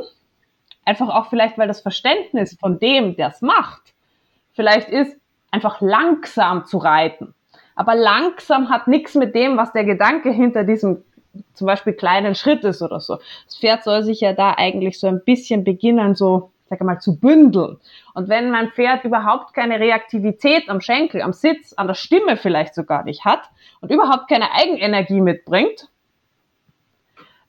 Einfach 0.86 1.10
auch 1.10 1.28
vielleicht, 1.28 1.58
weil 1.58 1.68
das 1.68 1.82
Verständnis 1.82 2.58
von 2.60 2.80
dem, 2.80 3.16
der 3.16 3.30
es 3.30 3.42
macht, 3.42 3.94
vielleicht 4.54 4.90
ist, 4.90 5.16
einfach 5.52 5.82
langsam 5.82 6.66
zu 6.66 6.78
reiten. 6.78 7.34
Aber 7.76 7.96
langsam 7.96 8.70
hat 8.70 8.88
nichts 8.88 9.16
mit 9.16 9.36
dem, 9.36 9.58
was 9.58 9.74
der 9.74 9.84
Gedanke 9.84 10.32
hinter 10.32 10.64
diesem 10.64 11.04
zum 11.54 11.68
Beispiel 11.68 11.94
kleinen 11.94 12.36
Schritt 12.36 12.64
ist 12.64 12.82
oder 12.82 13.00
so. 13.00 13.18
Das 13.46 13.58
Pferd 13.58 13.84
soll 13.84 14.04
sich 14.04 14.20
ja 14.20 14.34
da 14.34 14.56
eigentlich 14.58 15.00
so 15.00 15.08
ein 15.08 15.24
bisschen 15.24 15.64
beginnen, 15.64 16.14
so 16.14 16.52
sage 16.72 16.86
mal, 16.86 17.00
zu 17.00 17.20
bündeln. 17.20 17.78
Und 18.14 18.30
wenn 18.30 18.50
mein 18.50 18.72
Pferd 18.72 19.04
überhaupt 19.04 19.54
keine 19.54 19.80
Reaktivität 19.80 20.70
am 20.70 20.82
Schenkel, 20.82 21.22
am 21.22 21.34
Sitz, 21.34 21.74
an 21.74 21.88
der 21.88 21.96
Stimme 21.96 22.38
vielleicht 22.38 22.74
sogar 22.74 23.04
nicht 23.04 23.26
hat 23.26 23.42
und 23.82 23.92
überhaupt 23.92 24.30
keine 24.30 24.52
Eigenenergie 24.54 25.22
mitbringt, 25.22 25.90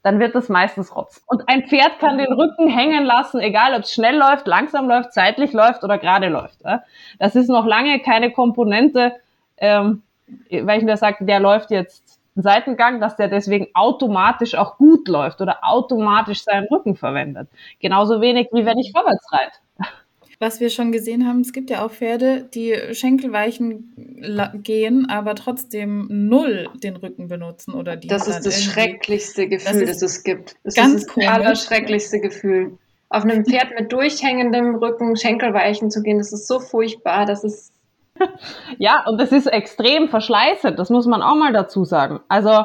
dann 0.03 0.19
wird 0.19 0.35
das 0.35 0.49
meistens 0.49 0.95
Rotz. 0.95 1.23
Und 1.27 1.49
ein 1.49 1.67
Pferd 1.67 1.99
kann 1.99 2.19
den 2.19 2.33
Rücken 2.33 2.69
hängen 2.69 3.05
lassen, 3.05 3.41
egal 3.41 3.75
ob 3.75 3.83
es 3.83 3.93
schnell 3.93 4.17
läuft, 4.17 4.47
langsam 4.47 4.89
läuft, 4.89 5.13
zeitlich 5.13 5.53
läuft 5.53 5.85
oder 5.85 5.99
gerade 5.99 6.29
läuft. 6.29 6.59
Das 7.19 7.37
ist 7.37 7.49
noch 7.49 7.67
lange 7.67 8.01
keine 8.01 8.33
Komponente, 8.33 9.13
ähm, 9.59 10.03
weil 10.51 10.79
ich 10.79 10.85
mir 10.85 10.97
sage, 10.97 11.25
der 11.25 11.41
läuft 11.41 11.71
jetzt 11.71 12.19
Seitengang, 12.35 13.01
dass 13.01 13.17
der 13.17 13.29
deswegen 13.29 13.69
automatisch 13.75 14.55
auch 14.55 14.79
gut 14.79 15.07
läuft 15.07 15.41
oder 15.41 15.59
automatisch 15.63 16.43
seinen 16.43 16.67
Rücken 16.67 16.97
verwendet. 16.97 17.49
Genauso 17.81 18.21
wenig 18.21 18.49
wie 18.53 18.65
wenn 18.65 18.79
ich 18.79 18.93
vorwärts 18.93 19.31
reite. 19.33 19.59
Was 20.43 20.59
wir 20.59 20.71
schon 20.71 20.91
gesehen 20.91 21.25
haben, 21.29 21.43
es 21.43 21.53
gibt 21.53 21.71
ja 21.71 21.87
auch 21.87 21.93
Pferde, 21.93 22.43
die 22.53 22.75
Schenkelweichen 22.95 23.95
gehen, 24.65 25.09
aber 25.09 25.37
trotzdem 25.37 26.09
null 26.11 26.69
den 26.83 26.97
Rücken 26.97 27.29
benutzen 27.29 27.75
oder 27.75 27.95
die. 27.95 28.09
Das 28.09 28.27
ist 28.27 28.45
das 28.45 28.61
schrecklichste 28.61 29.47
Gefühl, 29.47 29.87
das, 29.87 30.01
das 30.01 30.17
es 30.17 30.25
gibt. 30.25 30.57
Das 30.65 30.75
ganz 30.75 30.95
ist 30.95 31.07
das 31.07 31.15
komisch. 31.15 31.29
allerschrecklichste 31.29 32.19
Gefühl. 32.19 32.77
Auf 33.09 33.23
einem 33.23 33.45
Pferd 33.45 33.69
mit 33.79 33.93
durchhängendem 33.93 34.75
Rücken 34.75 35.15
Schenkelweichen 35.15 35.93
zu 35.93 36.03
gehen, 36.03 36.19
das 36.19 36.33
ist 36.33 36.49
so 36.49 36.59
furchtbar, 36.59 37.25
das 37.25 37.45
ist 37.45 37.73
ja, 38.79 39.05
und 39.07 39.21
es 39.21 39.31
ist 39.31 39.47
extrem 39.47 40.09
verschleißend, 40.09 40.77
das 40.77 40.91
muss 40.91 41.07
man 41.07 41.23
auch 41.23 41.37
mal 41.37 41.53
dazu 41.53 41.85
sagen. 41.85 42.19
Also 42.27 42.65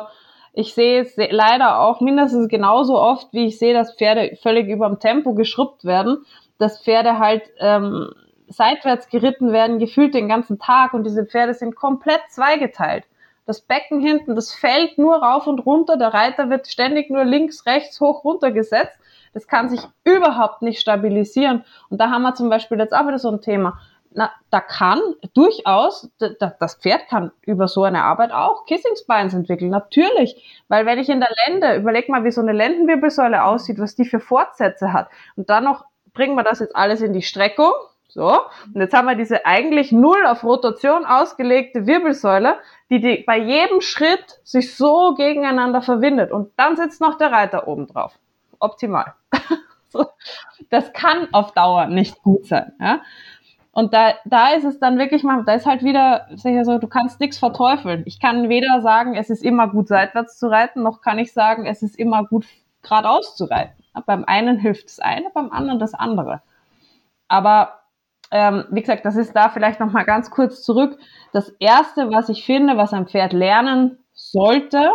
ich 0.53 0.73
sehe 0.73 1.01
es 1.01 1.13
leider 1.15 1.79
auch 1.79 2.01
mindestens 2.01 2.49
genauso 2.49 2.97
oft, 2.99 3.27
wie 3.33 3.45
ich 3.45 3.59
sehe, 3.59 3.75
dass 3.75 3.93
Pferde 3.93 4.35
völlig 4.41 4.67
über 4.67 4.87
dem 4.89 4.97
Tempo 4.97 5.35
geschrubbt 5.35 5.85
werden, 5.85 6.25
dass 6.57 6.81
Pferde 6.81 7.19
halt 7.19 7.43
ähm, 7.59 8.09
seitwärts 8.47 9.09
geritten 9.09 9.51
werden, 9.51 9.79
gefühlt 9.79 10.13
den 10.13 10.29
ganzen 10.29 10.59
Tag 10.59 10.93
und 10.93 11.03
diese 11.03 11.25
Pferde 11.25 11.53
sind 11.53 11.75
komplett 11.75 12.21
zweigeteilt. 12.29 13.05
Das 13.45 13.61
Becken 13.61 14.01
hinten, 14.01 14.35
das 14.35 14.53
fällt 14.53 14.97
nur 14.97 15.15
rauf 15.15 15.47
und 15.47 15.59
runter, 15.59 15.97
der 15.97 16.13
Reiter 16.13 16.49
wird 16.49 16.67
ständig 16.67 17.09
nur 17.09 17.23
links, 17.23 17.65
rechts, 17.65 17.99
hoch, 18.01 18.23
runter 18.23 18.51
gesetzt. 18.51 18.99
Das 19.33 19.47
kann 19.47 19.69
sich 19.69 19.81
überhaupt 20.03 20.61
nicht 20.61 20.79
stabilisieren. 20.79 21.63
Und 21.89 22.01
da 22.01 22.09
haben 22.09 22.23
wir 22.23 22.33
zum 22.33 22.49
Beispiel 22.49 22.79
jetzt 22.79 22.93
auch 22.93 23.07
wieder 23.07 23.19
so 23.19 23.29
ein 23.29 23.41
Thema 23.41 23.79
na, 24.17 24.31
da 24.49 24.61
kann 24.61 24.99
durchaus, 25.35 26.09
da, 26.17 26.29
das 26.59 26.75
Pferd 26.75 27.07
kann 27.07 27.31
über 27.43 27.67
so 27.67 27.83
eine 27.83 28.03
Arbeit 28.03 28.31
auch 28.31 28.65
Kissing 28.65 28.93
entwickeln, 29.07 29.69
natürlich. 29.69 30.63
Weil 30.67 30.87
wenn 30.87 30.97
ich 30.97 31.07
in 31.07 31.19
der 31.19 31.29
Lende, 31.45 31.75
überleg 31.75 32.09
mal, 32.09 32.23
wie 32.23 32.31
so 32.31 32.41
eine 32.41 32.51
Lendenwirbelsäule 32.51 33.43
aussieht, 33.43 33.77
was 33.79 33.95
die 33.95 34.05
für 34.05 34.19
Fortsätze 34.19 34.91
hat. 34.91 35.09
Und 35.35 35.51
dann 35.51 35.65
noch 35.65 35.85
bringen 36.13 36.35
wir 36.35 36.43
das 36.43 36.59
jetzt 36.59 36.75
alles 36.75 37.01
in 37.01 37.13
die 37.13 37.21
Streckung. 37.21 37.71
So, 38.09 38.39
und 38.73 38.81
jetzt 38.81 38.93
haben 38.93 39.07
wir 39.07 39.15
diese 39.15 39.45
eigentlich 39.45 39.91
null 39.91 40.25
auf 40.25 40.43
Rotation 40.43 41.05
ausgelegte 41.05 41.85
Wirbelsäule, 41.85 42.55
die, 42.89 42.99
die 42.99 43.23
bei 43.27 43.37
jedem 43.37 43.81
Schritt 43.81 44.39
sich 44.43 44.75
so 44.75 45.13
gegeneinander 45.13 45.81
verwindet. 45.81 46.31
Und 46.31 46.51
dann 46.57 46.75
sitzt 46.77 47.01
noch 47.01 47.17
der 47.17 47.31
Reiter 47.31 47.67
oben 47.67 47.85
drauf. 47.87 48.17
Optimal. 48.59 49.13
das 50.69 50.93
kann 50.93 51.27
auf 51.31 51.51
Dauer 51.51 51.87
nicht 51.87 52.21
gut 52.23 52.47
sein. 52.47 52.73
Ja? 52.79 53.01
Und 53.71 53.93
da, 53.93 54.15
da 54.25 54.53
ist 54.53 54.63
es 54.63 54.79
dann 54.79 54.97
wirklich 54.97 55.21
mal, 55.21 55.43
da 55.45 55.53
ist 55.53 55.67
halt 55.67 55.83
wieder, 55.83 56.25
sicher 56.33 56.65
so, 56.65 56.79
du 56.79 56.87
kannst 56.87 57.19
nichts 57.19 57.37
verteufeln. 57.37 58.01
Ich 58.07 58.19
kann 58.19 58.49
weder 58.49 58.81
sagen, 58.81 59.13
es 59.13 59.29
ist 59.29 59.43
immer 59.43 59.67
gut 59.67 59.87
seitwärts 59.87 60.39
zu 60.39 60.47
reiten, 60.47 60.81
noch 60.81 61.01
kann 61.01 61.19
ich 61.19 61.31
sagen, 61.31 61.67
es 61.67 61.83
ist 61.83 61.95
immer 61.99 62.23
gut 62.23 62.45
geradeaus 62.81 63.35
zu 63.35 63.45
reiten. 63.45 63.83
Beim 64.05 64.25
einen 64.25 64.57
hilft 64.57 64.85
das 64.85 64.99
eine, 64.99 65.29
beim 65.33 65.51
anderen 65.51 65.79
das 65.79 65.93
andere. 65.93 66.41
Aber 67.27 67.79
ähm, 68.31 68.65
wie 68.71 68.81
gesagt, 68.81 69.05
das 69.05 69.15
ist 69.15 69.35
da 69.35 69.49
vielleicht 69.49 69.79
noch 69.79 69.91
mal 69.91 70.03
ganz 70.03 70.31
kurz 70.31 70.61
zurück. 70.61 70.97
Das 71.33 71.49
erste, 71.59 72.11
was 72.11 72.29
ich 72.29 72.45
finde, 72.45 72.77
was 72.77 72.93
ein 72.93 73.07
Pferd 73.07 73.33
lernen 73.33 73.99
sollte, 74.13 74.89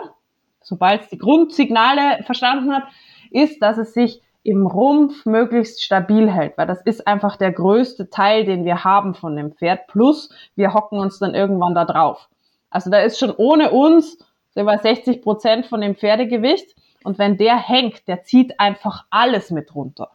sobald 0.60 1.02
es 1.02 1.08
die 1.08 1.18
Grundsignale 1.18 2.22
verstanden 2.24 2.74
hat, 2.74 2.84
ist, 3.30 3.62
dass 3.62 3.78
es 3.78 3.94
sich 3.94 4.22
im 4.44 4.66
Rumpf 4.66 5.24
möglichst 5.24 5.82
stabil 5.82 6.28
hält, 6.30 6.58
weil 6.58 6.66
das 6.66 6.82
ist 6.82 7.06
einfach 7.06 7.36
der 7.36 7.52
größte 7.52 8.10
Teil, 8.10 8.44
den 8.44 8.64
wir 8.64 8.84
haben 8.84 9.14
von 9.14 9.36
dem 9.36 9.52
Pferd. 9.52 9.86
Plus, 9.86 10.30
wir 10.56 10.74
hocken 10.74 10.98
uns 10.98 11.18
dann 11.18 11.34
irgendwann 11.34 11.74
da 11.74 11.84
drauf. 11.84 12.28
Also 12.68 12.90
da 12.90 12.98
ist 12.98 13.18
schon 13.18 13.32
ohne 13.36 13.70
uns 13.70 14.18
über 14.56 14.76
60 14.76 15.22
Prozent 15.22 15.66
von 15.66 15.80
dem 15.80 15.94
Pferdegewicht. 15.94 16.74
Und 17.04 17.18
wenn 17.18 17.36
der 17.36 17.56
hängt, 17.56 18.06
der 18.08 18.22
zieht 18.24 18.58
einfach 18.60 19.04
alles 19.10 19.50
mit 19.50 19.74
runter. 19.74 20.10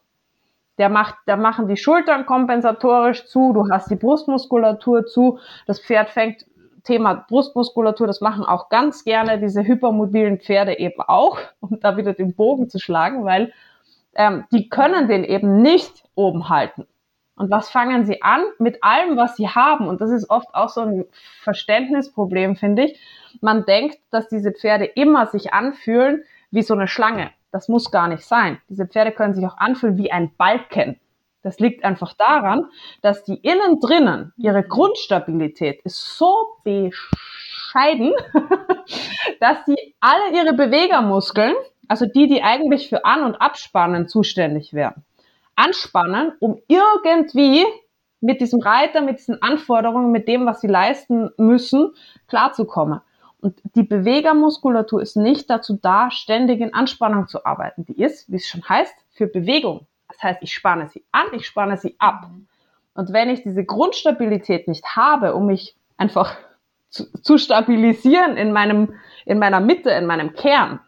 Der 0.78 0.90
macht, 0.90 1.16
da 1.26 1.36
machen 1.38 1.68
die 1.68 1.78
Schultern 1.78 2.26
kompensatorisch 2.26 3.26
zu, 3.26 3.54
du 3.54 3.70
hast 3.72 3.90
die 3.90 3.96
Brustmuskulatur 3.96 5.06
zu, 5.06 5.40
das 5.66 5.80
Pferd 5.80 6.10
fängt 6.10 6.46
Thema 6.84 7.26
Brustmuskulatur, 7.28 8.08
das 8.08 8.22
machen 8.22 8.46
auch 8.46 8.70
ganz 8.70 9.04
gerne 9.04 9.40
diese 9.40 9.64
hypermobilen 9.64 10.40
Pferde 10.40 10.80
eben 10.80 11.02
auch, 11.02 11.40
um 11.60 11.80
da 11.80 11.98
wieder 11.98 12.14
den 12.14 12.36
Bogen 12.36 12.70
zu 12.70 12.80
schlagen, 12.80 13.26
weil 13.26 13.54
ähm, 14.16 14.46
die 14.52 14.70
können 14.70 15.08
den 15.08 15.24
eben 15.24 15.62
nicht 15.62 16.04
oben 16.16 16.50
halten. 16.50 16.88
Und 17.36 17.52
was 17.52 17.70
fangen 17.70 18.06
sie 18.06 18.24
an? 18.24 18.42
Mit 18.58 18.84
allem, 18.84 19.16
was 19.16 19.36
sie 19.36 19.48
haben. 19.48 19.88
Und 19.88 20.02
das 20.02 20.10
ist 20.10 20.30
oft 20.32 20.48
auch 20.56 20.70
so 20.70 20.82
ein 20.82 21.06
Verständnisproblem, 21.44 22.56
finde 22.56 22.86
ich. 22.86 23.00
Man 23.42 23.64
denkt, 23.66 24.00
dass 24.10 24.28
diese 24.28 24.52
Pferde 24.52 24.86
immer 24.86 25.28
sich 25.28 25.54
anfühlen 25.54 26.24
wie 26.52 26.64
so 26.64 26.74
eine 26.74 26.88
Schlange. 26.88 27.32
Das 27.52 27.68
muss 27.68 27.92
gar 27.92 28.08
nicht 28.08 28.24
sein. 28.24 28.60
Diese 28.70 28.88
Pferde 28.88 29.12
können 29.12 29.34
sich 29.34 29.46
auch 29.46 29.58
anfühlen 29.58 29.98
wie 29.98 30.12
ein 30.12 30.36
Balken. 30.36 31.00
Das 31.44 31.60
liegt 31.60 31.84
einfach 31.86 32.14
daran, 32.14 32.66
dass 33.02 33.24
die 33.24 33.36
innen 33.36 33.80
drinnen, 33.80 34.34
ihre 34.38 34.64
Grundstabilität 34.64 35.82
ist 35.84 36.18
so 36.18 36.60
bescheiden, 36.64 38.14
dass 39.40 39.66
sie 39.66 39.96
alle 40.00 40.36
ihre 40.36 40.54
Bewegermuskeln 40.54 41.56
also 41.88 42.06
die, 42.06 42.28
die 42.28 42.44
eigentlich 42.44 42.90
für 42.90 43.06
An- 43.06 43.24
und 43.24 43.36
Abspannen 43.36 44.08
zuständig 44.08 44.74
wären, 44.74 45.06
anspannen, 45.56 46.34
um 46.40 46.60
irgendwie 46.68 47.66
mit 48.20 48.42
diesem 48.42 48.62
Reiter, 48.62 49.02
mit 49.02 49.20
diesen 49.20 49.42
Anforderungen, 49.42 50.12
mit 50.12 50.28
dem, 50.28 50.46
was 50.46 50.62
sie 50.62 50.68
leisten 50.68 51.30
müssen, 51.38 51.94
klarzukommen. 52.28 53.02
Und 53.40 53.60
die 53.76 53.84
Bewegermuskulatur 53.84 55.02
ist 55.02 55.16
nicht 55.16 55.50
dazu 55.50 55.78
da, 55.82 56.10
ständig 56.10 56.60
in 56.60 56.74
Anspannung 56.74 57.28
zu 57.28 57.46
arbeiten. 57.46 57.86
Die 57.86 58.02
ist, 58.02 58.32
wie 58.32 58.38
es 58.38 58.48
schon 58.48 58.68
heißt, 58.68 58.94
für 59.12 59.28
Bewegung. 59.28 59.86
Das 60.08 60.22
heißt, 60.24 60.40
ich 60.42 60.54
spanne 60.54 60.88
sie 60.88 61.04
an, 61.12 61.28
ich 61.34 61.46
spanne 61.46 61.78
sie 61.78 61.96
ab. 62.00 62.30
Und 62.94 63.14
wenn 63.14 63.30
ich 63.30 63.44
diese 63.44 63.64
Grundstabilität 63.64 64.68
nicht 64.68 64.96
habe, 64.96 65.36
um 65.36 65.46
mich 65.46 65.76
einfach 65.98 66.36
zu, 66.90 67.12
zu 67.22 67.38
stabilisieren 67.38 68.38
in 68.38 68.52
meinem, 68.52 68.94
in 69.26 69.40
meiner 69.40 69.60
Mitte, 69.60 69.92
in 69.92 70.06
meinem 70.06 70.34
Kern, 70.34 70.80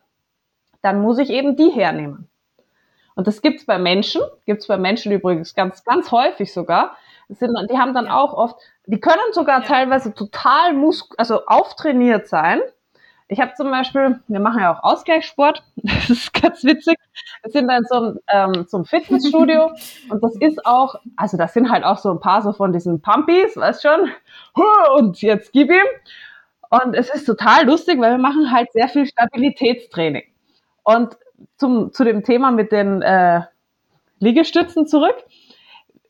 dann 0.82 1.02
muss 1.02 1.20
ich 1.20 1.30
eben 1.30 1.56
die 1.56 1.70
hernehmen. 1.70 2.30
Und 3.16 3.28
das 3.28 3.42
gibt's 3.42 3.66
bei 3.66 3.78
Menschen, 3.78 4.22
gibt's 4.46 4.68
bei 4.68 4.78
Menschen 4.78 5.12
übrigens 5.12 5.54
ganz, 5.54 5.84
ganz 5.84 6.10
häufig 6.12 6.54
sogar. 6.54 6.96
Sind, 7.30 7.56
die 7.72 7.78
haben 7.78 7.94
dann 7.94 8.08
auch 8.08 8.34
oft, 8.34 8.56
die 8.88 9.00
können 9.00 9.34
sogar 9.34 9.63
teilweise 9.63 10.13
total 10.13 10.74
mus 10.74 11.10
also 11.18 11.46
auftrainiert 11.46 12.28
sein, 12.28 12.60
Ich 13.28 13.39
habe 13.39 13.54
zum 13.54 13.70
Beispiel, 13.70 14.20
wir 14.28 14.39
machen 14.39 14.60
ja 14.60 14.74
auch 14.74 14.84
Ausgleichssport, 14.84 15.63
das 15.76 16.10
ist 16.10 16.34
ganz 16.34 16.63
witzig. 16.63 16.98
Wir 17.44 17.52
sind 17.52 17.68
dann 17.68 17.84
zum, 17.86 18.18
ähm, 18.32 18.68
zum 18.68 18.86
Fitnessstudio 18.86 19.72
und 20.10 20.24
das 20.24 20.36
ist 20.38 20.65
auch, 20.65 20.96
also 21.15 21.38
das 21.38 21.54
sind 21.54 21.70
halt 21.70 21.84
auch 21.84 22.00
so 22.00 22.10
ein 22.10 22.20
paar 22.20 22.42
so 22.42 22.52
von 22.52 22.74
diesen 22.74 23.02
Pumpies, 23.02 23.56
weißt 23.56 23.84
schon, 23.84 24.10
und 24.96 25.22
jetzt 25.22 25.54
gib 25.54 25.70
ihm. 25.70 25.88
Und 26.72 26.96
es 26.96 27.10
ist 27.10 27.26
total 27.26 27.65
lustig, 27.65 28.00
weil 28.00 28.12
wir 28.12 28.18
machen 28.18 28.52
halt 28.52 28.72
sehr 28.74 28.88
viel 28.88 29.06
Stabilitätstraining. 29.06 30.24
Und 30.84 31.18
zum, 31.58 31.94
zu 31.94 32.04
dem 32.04 32.24
Thema 32.24 32.52
mit 32.52 32.72
den 32.72 33.02
äh, 33.02 33.42
Liegestützen 34.20 34.88
zurück. 34.88 35.15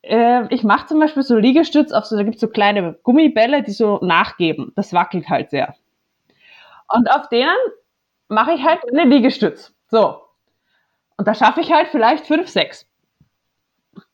Äh, 0.02 0.54
ich 0.54 0.64
mache 0.64 0.88
zum 0.88 1.00
Beispiel 1.00 1.24
so 1.24 1.38
Liegestütz 1.38 1.92
auf 1.92 2.06
so, 2.06 2.16
da 2.16 2.24
gibt's 2.24 2.42
so 2.42 2.48
kleine 2.48 2.94
Gummibälle, 3.04 3.64
die 3.64 3.72
so 3.72 4.00
nachgeben. 4.02 4.72
Das 4.76 4.94
wackelt 4.94 5.30
halt 5.30 5.50
sehr. 5.52 5.76
Und 6.88 7.10
auf 7.12 7.30
denen 7.30 7.58
mache 8.28 8.54
ich 8.54 8.64
halt 8.64 8.82
eine 8.90 9.04
Liegestütz. 9.04 9.74
So. 9.90 10.22
Und 11.18 11.28
da 11.28 11.34
schaffe 11.34 11.62
ich 11.62 11.72
halt 11.72 11.90
vielleicht 11.90 12.26
fünf, 12.26 12.48
sechs. 12.48 12.88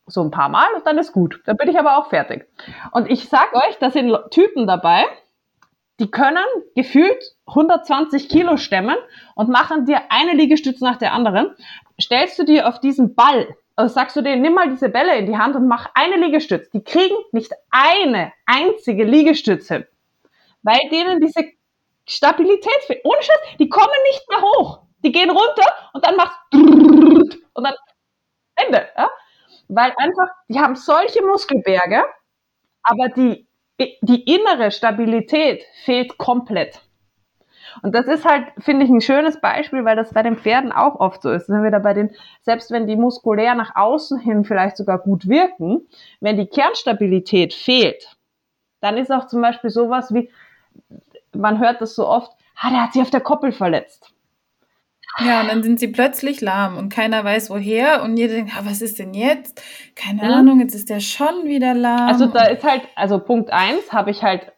So 0.07 0.21
ein 0.21 0.31
paar 0.31 0.49
Mal 0.49 0.73
und 0.75 0.85
dann 0.85 0.97
ist 0.97 1.13
gut. 1.13 1.41
Dann 1.45 1.57
bin 1.57 1.69
ich 1.69 1.77
aber 1.79 1.97
auch 1.97 2.09
fertig. 2.09 2.47
Und 2.91 3.09
ich 3.09 3.27
sag 3.29 3.53
euch, 3.53 3.77
da 3.79 3.89
sind 3.89 4.15
Typen 4.31 4.67
dabei, 4.67 5.05
die 5.99 6.11
können 6.11 6.43
gefühlt 6.75 7.35
120 7.47 8.29
Kilo 8.29 8.57
stemmen 8.57 8.97
und 9.35 9.49
machen 9.49 9.85
dir 9.85 10.01
eine 10.09 10.33
Liegestütze 10.33 10.83
nach 10.83 10.97
der 10.97 11.13
anderen. 11.13 11.55
Stellst 11.99 12.37
du 12.37 12.43
dir 12.43 12.67
auf 12.67 12.79
diesen 12.79 13.15
Ball, 13.15 13.55
sagst 13.77 14.15
du 14.15 14.21
denen, 14.21 14.41
nimm 14.41 14.53
mal 14.53 14.69
diese 14.69 14.89
Bälle 14.89 15.17
in 15.17 15.25
die 15.25 15.37
Hand 15.37 15.55
und 15.55 15.67
mach 15.67 15.89
eine 15.93 16.17
Liegestütze. 16.17 16.69
Die 16.73 16.83
kriegen 16.83 17.15
nicht 17.31 17.51
eine 17.71 18.31
einzige 18.45 19.03
Liegestütze, 19.03 19.87
weil 20.63 20.79
denen 20.91 21.19
diese 21.19 21.43
Stabilität 22.07 22.83
fehlt. 22.85 23.01
Ohne 23.03 23.21
Scheiß, 23.21 23.57
die 23.59 23.69
kommen 23.69 23.93
nicht 24.11 24.29
mehr 24.29 24.41
hoch. 24.41 24.79
Die 25.03 25.11
gehen 25.11 25.29
runter 25.29 25.73
und 25.93 26.05
dann 26.05 26.15
macht 26.15 26.39
und 26.53 27.63
dann 27.63 27.73
Ende. 28.55 28.87
Ja? 28.97 29.09
Weil 29.67 29.93
einfach, 29.97 30.27
die 30.47 30.59
haben 30.59 30.75
solche 30.75 31.23
Muskelberge, 31.23 32.03
aber 32.83 33.09
die 33.09 33.47
die 33.77 34.23
innere 34.33 34.71
Stabilität 34.71 35.63
fehlt 35.83 36.17
komplett. 36.17 36.81
Und 37.81 37.93
das 37.93 38.07
ist 38.07 38.25
halt, 38.25 38.47
finde 38.59 38.85
ich, 38.85 38.91
ein 38.91 39.01
schönes 39.01 39.39
Beispiel, 39.39 39.85
weil 39.85 39.95
das 39.95 40.13
bei 40.13 40.23
den 40.23 40.37
Pferden 40.37 40.71
auch 40.71 40.99
oft 40.99 41.21
so 41.21 41.31
ist. 41.31 41.49
Wenn 41.49 41.63
wir 41.63 41.71
da 41.71 41.79
bei 41.79 41.93
den, 41.93 42.11
selbst 42.41 42.71
wenn 42.71 42.87
die 42.87 42.95
muskulär 42.95 43.55
nach 43.55 43.75
außen 43.75 44.19
hin 44.19 44.43
vielleicht 44.43 44.77
sogar 44.77 44.99
gut 44.99 45.27
wirken, 45.27 45.87
wenn 46.19 46.37
die 46.37 46.47
Kernstabilität 46.47 47.53
fehlt, 47.53 48.15
dann 48.81 48.97
ist 48.97 49.11
auch 49.11 49.27
zum 49.27 49.41
Beispiel 49.41 49.69
sowas 49.69 50.13
wie, 50.13 50.29
man 51.33 51.59
hört 51.59 51.81
das 51.81 51.95
so 51.95 52.07
oft, 52.07 52.31
ah, 52.59 52.69
der 52.69 52.83
hat 52.83 52.93
sich 52.93 53.01
auf 53.01 53.09
der 53.09 53.21
Koppel 53.21 53.51
verletzt. 53.51 54.11
Ja, 55.19 55.41
und 55.41 55.47
dann 55.47 55.63
sind 55.63 55.79
sie 55.79 55.87
plötzlich 55.87 56.41
lahm 56.41 56.77
und 56.77 56.89
keiner 56.89 57.23
weiß 57.23 57.49
woher 57.49 58.03
und 58.03 58.17
jeder 58.17 58.33
denkt, 58.33 58.51
ah, 58.57 58.63
was 58.65 58.81
ist 58.81 58.99
denn 58.99 59.13
jetzt? 59.13 59.61
Keine 59.95 60.23
mhm. 60.23 60.31
Ahnung, 60.31 60.59
jetzt 60.59 60.75
ist 60.75 60.89
der 60.89 60.99
schon 60.99 61.45
wieder 61.45 61.73
lahm. 61.73 62.09
Also 62.09 62.25
da 62.25 62.45
ist 62.45 62.63
halt, 62.63 62.81
also 62.95 63.19
Punkt 63.19 63.51
eins 63.51 63.93
habe 63.93 64.11
ich 64.11 64.23
halt 64.23 64.51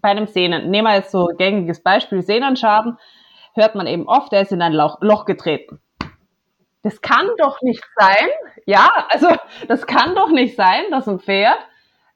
bei 0.00 0.10
einem 0.10 0.26
Sehnen, 0.26 0.70
nehmen 0.70 0.88
wir 0.88 0.96
jetzt 0.96 1.10
so 1.10 1.26
gängiges 1.36 1.82
Beispiel, 1.82 2.22
Sehnenschaden, 2.22 2.98
hört 3.54 3.74
man 3.74 3.86
eben 3.86 4.08
oft, 4.08 4.32
der 4.32 4.42
ist 4.42 4.52
in 4.52 4.62
ein 4.62 4.72
Loch, 4.72 4.98
Loch 5.00 5.24
getreten. 5.24 5.80
Das 6.82 7.00
kann 7.00 7.26
doch 7.38 7.60
nicht 7.62 7.84
sein, 7.96 8.28
ja, 8.66 8.88
also 9.10 9.28
das 9.66 9.86
kann 9.86 10.14
doch 10.14 10.30
nicht 10.30 10.56
sein, 10.56 10.84
dass 10.90 11.08
ein 11.08 11.18
Pferd 11.18 11.58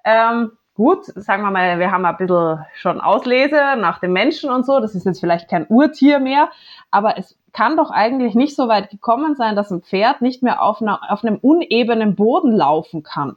ähm, 0.04 0.52
gut, 0.74 1.04
sagen 1.04 1.42
wir 1.42 1.50
mal, 1.50 1.78
wir 1.78 1.90
haben 1.90 2.04
ein 2.04 2.16
bisschen 2.16 2.64
schon 2.74 3.00
Auslese 3.00 3.76
nach 3.76 3.98
dem 3.98 4.12
Menschen 4.12 4.50
und 4.50 4.64
so, 4.64 4.80
das 4.80 4.94
ist 4.94 5.06
jetzt 5.06 5.20
vielleicht 5.20 5.48
kein 5.48 5.66
Urtier 5.66 6.18
mehr, 6.18 6.48
aber 6.90 7.18
es 7.18 7.36
kann 7.52 7.76
doch 7.76 7.90
eigentlich 7.90 8.34
nicht 8.34 8.56
so 8.56 8.68
weit 8.68 8.90
gekommen 8.90 9.34
sein, 9.34 9.56
dass 9.56 9.70
ein 9.70 9.82
Pferd 9.82 10.22
nicht 10.22 10.42
mehr 10.42 10.62
auf, 10.62 10.80
einer, 10.80 11.00
auf 11.10 11.22
einem 11.22 11.36
unebenen 11.36 12.14
Boden 12.14 12.52
laufen 12.52 13.02
kann. 13.02 13.36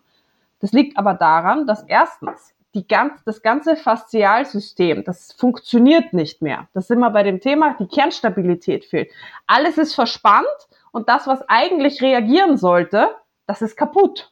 Das 0.60 0.72
liegt 0.72 0.98
aber 0.98 1.14
daran, 1.14 1.68
dass 1.68 1.84
erstens 1.84 2.55
die 2.76 2.88
ganz, 2.88 3.24
das 3.24 3.42
ganze 3.42 3.76
Faszialsystem, 3.76 5.04
das 5.06 5.32
funktioniert 5.32 6.14
nicht 6.14 6.42
mehr. 6.42 6.68
Das 6.74 6.88
sind 6.88 7.00
wir 7.00 7.10
bei 7.10 7.24
dem 7.24 7.40
Thema, 7.40 7.76
die 7.80 7.88
Kernstabilität 7.88 8.86
fehlt. 8.86 9.12
Alles 9.48 9.78
ist 9.78 9.96
verspannt 9.96 10.46
und 10.92 11.08
das, 11.10 11.26
was 11.26 11.42
eigentlich 11.48 12.02
reagieren 12.02 12.58
sollte, 12.58 13.16
das 13.48 13.62
ist 13.62 13.78
kaputt. 13.78 14.32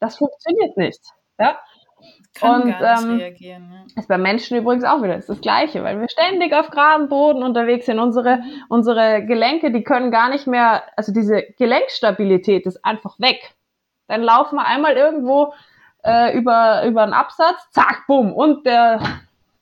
Das 0.00 0.18
funktioniert 0.18 0.76
nicht. 0.76 1.00
Ja? 1.38 1.58
Kann 2.34 2.62
und 2.62 2.78
gar 2.78 3.00
nicht 3.02 3.10
ähm, 3.10 3.16
reagieren. 3.18 3.72
Ja. 3.72 4.00
Ist 4.00 4.08
beim 4.08 4.22
Menschen 4.22 4.56
übrigens 4.56 4.84
auch 4.84 5.02
wieder 5.02 5.16
ist 5.16 5.28
das 5.28 5.40
Gleiche, 5.40 5.84
weil 5.84 6.00
wir 6.00 6.08
ständig 6.08 6.54
auf 6.54 6.70
geradem 6.70 7.08
Boden 7.08 7.42
unterwegs 7.42 7.86
sind. 7.86 7.98
Unsere, 7.98 8.40
unsere 8.68 9.24
Gelenke, 9.24 9.70
die 9.70 9.84
können 9.84 10.10
gar 10.10 10.30
nicht 10.30 10.46
mehr, 10.46 10.82
also 10.96 11.12
diese 11.12 11.42
Gelenkstabilität 11.58 12.66
ist 12.66 12.84
einfach 12.84 13.18
weg. 13.20 13.54
Dann 14.08 14.22
laufen 14.22 14.56
wir 14.56 14.66
einmal 14.66 14.96
irgendwo 14.96 15.52
äh, 16.04 16.36
über, 16.36 16.84
über 16.86 17.02
einen 17.02 17.12
Absatz, 17.12 17.70
zack, 17.70 18.04
bumm, 18.06 18.32
und 18.32 18.66
der, 18.66 19.00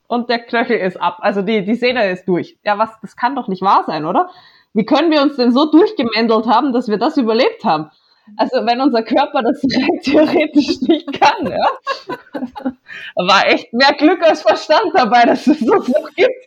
und 0.07 0.31
der 0.31 0.41
Knöchel 0.41 0.79
ist 0.79 1.01
ab. 1.01 1.19
Also 1.21 1.43
die, 1.43 1.65
die 1.65 1.75
Sehne 1.75 2.11
ist 2.11 2.27
durch. 2.27 2.59
Ja, 2.65 2.79
was, 2.79 2.91
das 3.01 3.17
kann 3.17 3.37
doch 3.37 3.49
nicht 3.49 3.63
wahr 3.63 3.85
sein, 3.87 4.05
oder? 4.05 4.31
Wie 4.75 4.85
können 4.85 5.11
wir 5.11 5.23
uns 5.23 5.37
denn 5.37 5.53
so 5.53 5.71
durchgemändelt 5.71 6.47
haben, 6.47 6.73
dass 6.73 6.89
wir 6.89 6.99
das 6.99 7.17
überlebt 7.17 7.65
haben? 7.65 7.91
Also 8.37 8.67
wenn 8.67 8.81
unser 8.81 9.03
Körper 9.03 9.43
das 9.43 9.61
theoretisch 10.03 10.81
nicht 10.83 11.13
kann, 11.19 11.47
ja. 11.47 11.67
War 13.17 13.47
echt 13.47 13.73
mehr 13.73 13.93
Glück 13.97 14.23
als 14.23 14.43
Verstand 14.43 14.93
dabei, 14.95 15.25
dass 15.25 15.47
es 15.47 15.61
so 15.61 15.75
noch 15.75 16.11
gibt. 16.15 16.47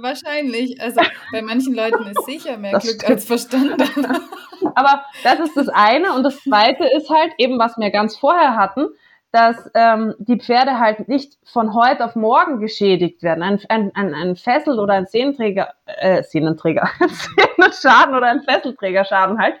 Wahrscheinlich. 0.00 0.80
Also 0.80 1.00
bei 1.32 1.42
manchen 1.42 1.74
Leuten 1.74 2.06
ist 2.06 2.24
sicher 2.26 2.56
mehr 2.56 2.72
das 2.72 2.84
Glück 2.84 2.96
stimmt. 2.96 3.10
als 3.10 3.24
Verstand. 3.24 3.82
Aber 4.74 5.04
das 5.22 5.40
ist 5.40 5.56
das 5.56 5.68
eine. 5.68 6.12
Und 6.14 6.22
das 6.24 6.40
zweite 6.42 6.84
ist 6.96 7.10
halt 7.10 7.32
eben, 7.38 7.58
was 7.58 7.76
wir 7.78 7.90
ganz 7.90 8.16
vorher 8.16 8.56
hatten, 8.56 8.88
dass 9.32 9.70
ähm, 9.74 10.14
die 10.18 10.38
Pferde 10.38 10.78
halt 10.78 11.08
nicht 11.08 11.34
von 11.44 11.74
heute 11.74 12.04
auf 12.04 12.16
morgen 12.16 12.58
geschädigt 12.58 13.22
werden. 13.22 13.42
Ein, 13.42 13.60
ein, 13.68 13.92
ein, 13.94 14.14
ein 14.14 14.36
Fessel 14.36 14.78
oder 14.78 14.94
ein 14.94 15.06
Sehnenträger, 15.06 15.74
äh, 15.84 16.22
Sehnenträger, 16.22 16.90
Sehenschaden 17.56 18.14
oder 18.14 18.28
ein 18.28 18.42
Fesselträgerschaden 18.42 19.38
halt, 19.38 19.54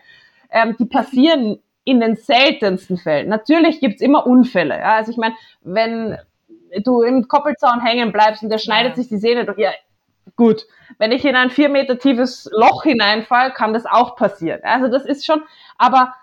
ähm, 0.50 0.76
die 0.78 0.86
passieren 0.86 1.58
in 1.84 2.00
den 2.00 2.16
seltensten 2.16 2.96
Fällen. 2.96 3.28
Natürlich 3.28 3.80
gibt's 3.80 4.00
immer 4.00 4.26
Unfälle. 4.26 4.78
Ja? 4.78 4.96
Also 4.96 5.12
ich 5.12 5.18
meine, 5.18 5.34
wenn 5.62 6.16
du 6.82 7.02
im 7.02 7.28
Koppelzaun 7.28 7.80
hängen 7.80 8.12
bleibst 8.12 8.42
und 8.42 8.50
der 8.50 8.58
schneidet 8.58 8.92
ja. 8.92 8.96
sich 8.96 9.08
die 9.08 9.18
Sehne 9.18 9.44
durch, 9.44 9.58
ja, 9.58 9.70
gut. 10.36 10.66
Wenn 10.98 11.12
ich 11.12 11.24
in 11.24 11.36
ein 11.36 11.50
vier 11.50 11.68
Meter 11.68 11.98
tiefes 11.98 12.48
Loch 12.52 12.82
hineinfall, 12.82 13.52
kann 13.52 13.72
das 13.72 13.86
auch 13.86 14.16
passieren. 14.16 14.60
Also 14.62 14.88
das 14.88 15.04
ist 15.04 15.26
schon, 15.26 15.42
aber 15.78 16.14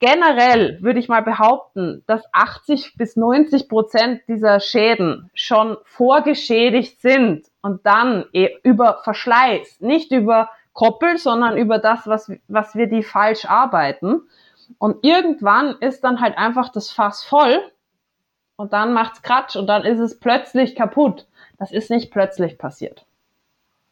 generell 0.00 0.78
würde 0.82 0.98
ich 0.98 1.08
mal 1.08 1.22
behaupten, 1.22 2.02
dass 2.06 2.22
80 2.32 2.96
bis 2.96 3.16
90 3.16 3.68
Prozent 3.68 4.22
dieser 4.28 4.60
Schäden 4.60 5.30
schon 5.34 5.76
vorgeschädigt 5.84 7.00
sind 7.00 7.46
und 7.62 7.84
dann 7.86 8.26
e, 8.32 8.50
über 8.62 9.00
Verschleiß, 9.04 9.80
nicht 9.80 10.12
über 10.12 10.50
Koppel, 10.72 11.18
sondern 11.18 11.56
über 11.56 11.78
das, 11.78 12.06
was, 12.06 12.30
was 12.48 12.74
wir 12.74 12.88
die 12.88 13.02
falsch 13.02 13.44
arbeiten. 13.44 14.22
Und 14.78 15.04
irgendwann 15.04 15.76
ist 15.80 16.02
dann 16.02 16.20
halt 16.20 16.36
einfach 16.36 16.70
das 16.70 16.90
Fass 16.90 17.22
voll 17.22 17.62
und 18.56 18.72
dann 18.72 18.92
macht's 18.92 19.22
Kratsch 19.22 19.56
und 19.56 19.66
dann 19.66 19.84
ist 19.84 19.98
es 19.98 20.18
plötzlich 20.18 20.74
kaputt. 20.74 21.26
Das 21.58 21.72
ist 21.72 21.90
nicht 21.90 22.10
plötzlich 22.10 22.58
passiert. 22.58 23.06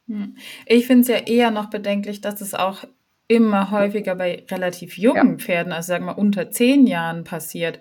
Hm. 0.08 0.36
Ich 0.66 0.86
finde 0.86 1.02
es 1.02 1.08
ja 1.08 1.26
eher 1.26 1.50
noch 1.50 1.70
bedenklich, 1.70 2.20
dass 2.20 2.40
es 2.40 2.54
auch 2.54 2.84
immer 3.28 3.70
häufiger 3.70 4.14
bei 4.14 4.44
relativ 4.50 4.98
jungen 4.98 5.38
ja. 5.38 5.44
Pferden, 5.44 5.72
also 5.72 5.88
sagen 5.88 6.04
wir 6.04 6.18
unter 6.18 6.50
zehn 6.50 6.86
Jahren 6.86 7.24
passiert. 7.24 7.80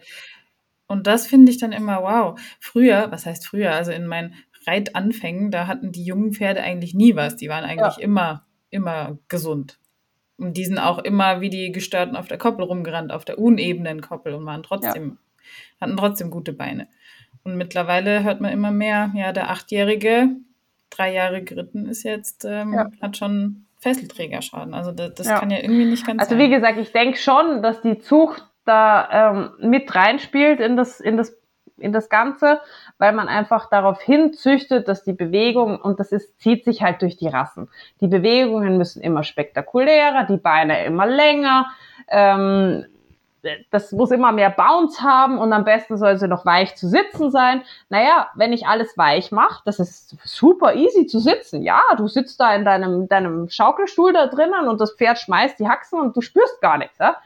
Und 0.87 1.07
das 1.07 1.27
finde 1.27 1.51
ich 1.51 1.57
dann 1.57 1.71
immer 1.71 2.03
wow. 2.03 2.39
Früher, 2.59 3.11
was 3.11 3.25
heißt 3.25 3.47
früher? 3.47 3.71
Also 3.71 3.91
in 3.91 4.07
meinen 4.07 4.35
Reitanfängen, 4.67 5.51
da 5.51 5.67
hatten 5.67 5.91
die 5.91 6.03
jungen 6.03 6.33
Pferde 6.33 6.61
eigentlich 6.61 6.93
nie 6.93 7.15
was. 7.15 7.35
Die 7.35 7.49
waren 7.49 7.63
eigentlich 7.63 7.97
ja. 7.97 8.03
immer, 8.03 8.45
immer 8.69 9.17
gesund. 9.27 9.79
Und 10.37 10.57
die 10.57 10.65
sind 10.65 10.79
auch 10.79 10.99
immer 10.99 11.39
wie 11.41 11.49
die 11.49 11.71
Gestörten 11.71 12.15
auf 12.15 12.27
der 12.27 12.37
Koppel 12.37 12.65
rumgerannt, 12.65 13.11
auf 13.11 13.25
der 13.25 13.39
unebenen 13.39 14.01
Koppel 14.01 14.33
und 14.33 14.45
waren 14.45 14.63
trotzdem, 14.63 15.09
ja. 15.09 15.17
Hatten 15.79 15.97
trotzdem 15.97 16.31
gute 16.31 16.53
Beine. 16.53 16.87
Und 17.43 17.55
mittlerweile 17.55 18.23
hört 18.23 18.41
man 18.41 18.51
immer 18.51 18.71
mehr, 18.71 19.11
ja, 19.15 19.31
der 19.31 19.49
Achtjährige, 19.49 20.29
drei 20.89 21.13
Jahre 21.13 21.41
geritten 21.43 21.87
ist 21.87 22.03
jetzt, 22.03 22.45
ähm, 22.45 22.73
ja. 22.73 22.91
hat 23.01 23.17
schon 23.17 23.65
Fesselträgerschaden. 23.79 24.73
Also 24.73 24.91
das, 24.91 25.15
das 25.15 25.27
ja. 25.27 25.39
kann 25.39 25.49
ja 25.49 25.57
irgendwie 25.57 25.85
nicht 25.85 26.05
ganz 26.05 26.21
Also 26.21 26.35
sein. 26.35 26.39
wie 26.39 26.49
gesagt, 26.49 26.77
ich 26.77 26.91
denke 26.91 27.17
schon, 27.17 27.63
dass 27.63 27.81
die 27.81 27.97
Zucht 27.97 28.47
da 28.65 29.31
ähm, 29.31 29.69
mit 29.69 29.93
reinspielt 29.95 30.59
in 30.59 30.77
das, 30.77 30.99
in 30.99 31.17
das 31.17 31.35
in 31.81 31.91
das 31.91 32.09
Ganze, 32.09 32.61
weil 32.97 33.13
man 33.13 33.27
einfach 33.27 33.69
darauf 33.69 33.99
hinzüchtet, 34.01 34.87
dass 34.87 35.03
die 35.03 35.13
Bewegung, 35.13 35.79
und 35.79 35.99
das 35.99 36.11
ist, 36.11 36.39
zieht 36.39 36.63
sich 36.63 36.81
halt 36.81 37.01
durch 37.01 37.17
die 37.17 37.27
Rassen. 37.27 37.69
Die 37.99 38.07
Bewegungen 38.07 38.77
müssen 38.77 39.01
immer 39.01 39.23
spektakulärer, 39.23 40.25
die 40.25 40.37
Beine 40.37 40.85
immer 40.85 41.07
länger, 41.07 41.71
ähm, 42.07 42.85
das 43.71 43.91
muss 43.91 44.11
immer 44.11 44.31
mehr 44.31 44.49
Bounce 44.49 45.01
haben 45.01 45.39
und 45.39 45.51
am 45.53 45.63
besten 45.63 45.97
soll 45.97 46.17
sie 46.17 46.27
noch 46.27 46.45
weich 46.45 46.75
zu 46.75 46.87
sitzen 46.87 47.31
sein. 47.31 47.63
Naja, 47.89 48.27
wenn 48.35 48.53
ich 48.53 48.67
alles 48.67 48.97
weich 48.97 49.31
mache, 49.31 49.61
das 49.65 49.79
ist 49.79 50.15
super 50.23 50.75
easy 50.75 51.07
zu 51.07 51.19
sitzen. 51.19 51.63
Ja, 51.63 51.81
du 51.97 52.07
sitzt 52.07 52.39
da 52.39 52.53
in 52.53 52.65
deinem, 52.65 53.07
deinem 53.07 53.49
Schaukelstuhl 53.49 54.13
da 54.13 54.27
drinnen 54.27 54.67
und 54.67 54.79
das 54.79 54.93
Pferd 54.95 55.17
schmeißt 55.17 55.59
die 55.59 55.67
Haxen 55.67 55.99
und 55.99 56.15
du 56.15 56.21
spürst 56.21 56.61
gar 56.61 56.77
nichts. 56.77 56.97
Ja? 56.99 57.17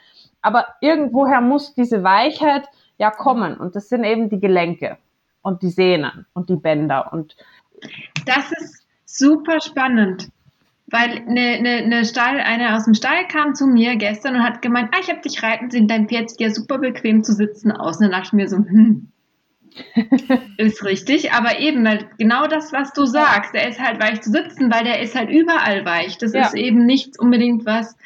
Aber 0.41 0.67
irgendwoher 0.79 1.41
muss 1.41 1.73
diese 1.73 2.03
Weichheit 2.03 2.67
ja 2.97 3.11
kommen 3.11 3.57
und 3.57 3.75
das 3.75 3.89
sind 3.89 4.03
eben 4.03 4.29
die 4.29 4.39
Gelenke 4.39 4.97
und 5.41 5.61
die 5.61 5.69
Sehnen 5.69 6.25
und 6.33 6.49
die 6.49 6.55
Bänder 6.55 7.11
und 7.11 7.35
das 8.25 8.51
ist 8.53 8.87
super 9.05 9.59
spannend. 9.59 10.29
Weil 10.87 11.23
eine, 11.27 11.41
eine, 11.41 11.69
eine, 11.83 12.05
Stall, 12.05 12.39
eine 12.39 12.75
aus 12.75 12.85
dem 12.85 12.93
Stall 12.93 13.27
kam 13.27 13.55
zu 13.55 13.65
mir 13.65 13.95
gestern 13.95 14.35
und 14.35 14.43
hat 14.43 14.61
gemeint, 14.61 14.89
ah, 14.91 14.99
ich 15.01 15.09
habe 15.09 15.21
dich 15.21 15.41
reiten 15.41 15.71
sehen, 15.71 15.87
dein 15.87 16.07
Pferd 16.07 16.29
sieht 16.29 16.41
ja 16.41 16.49
super 16.51 16.77
bequem 16.77 17.23
zu 17.23 17.33
sitzen 17.33 17.71
aus. 17.71 17.97
Und 17.97 18.03
dann 18.03 18.11
dachte 18.11 18.27
ich 18.27 18.33
mir 18.33 18.47
so, 18.47 18.57
hm, 18.57 19.09
ist 20.57 20.83
richtig, 20.83 21.31
aber 21.33 21.59
eben, 21.59 21.83
weil 21.85 22.07
genau 22.17 22.47
das, 22.47 22.71
was 22.71 22.93
du 22.93 23.05
sagst, 23.05 23.53
der 23.53 23.67
ist 23.67 23.79
halt 23.79 23.99
weich 23.99 24.21
zu 24.21 24.31
sitzen, 24.31 24.71
weil 24.71 24.83
der 24.83 25.01
ist 25.01 25.15
halt 25.15 25.29
überall 25.29 25.85
weich. 25.85 26.17
Das 26.17 26.33
ja. 26.33 26.41
ist 26.41 26.55
eben 26.55 26.85
nicht 26.85 27.19
unbedingt 27.19 27.65
was, 27.65 27.97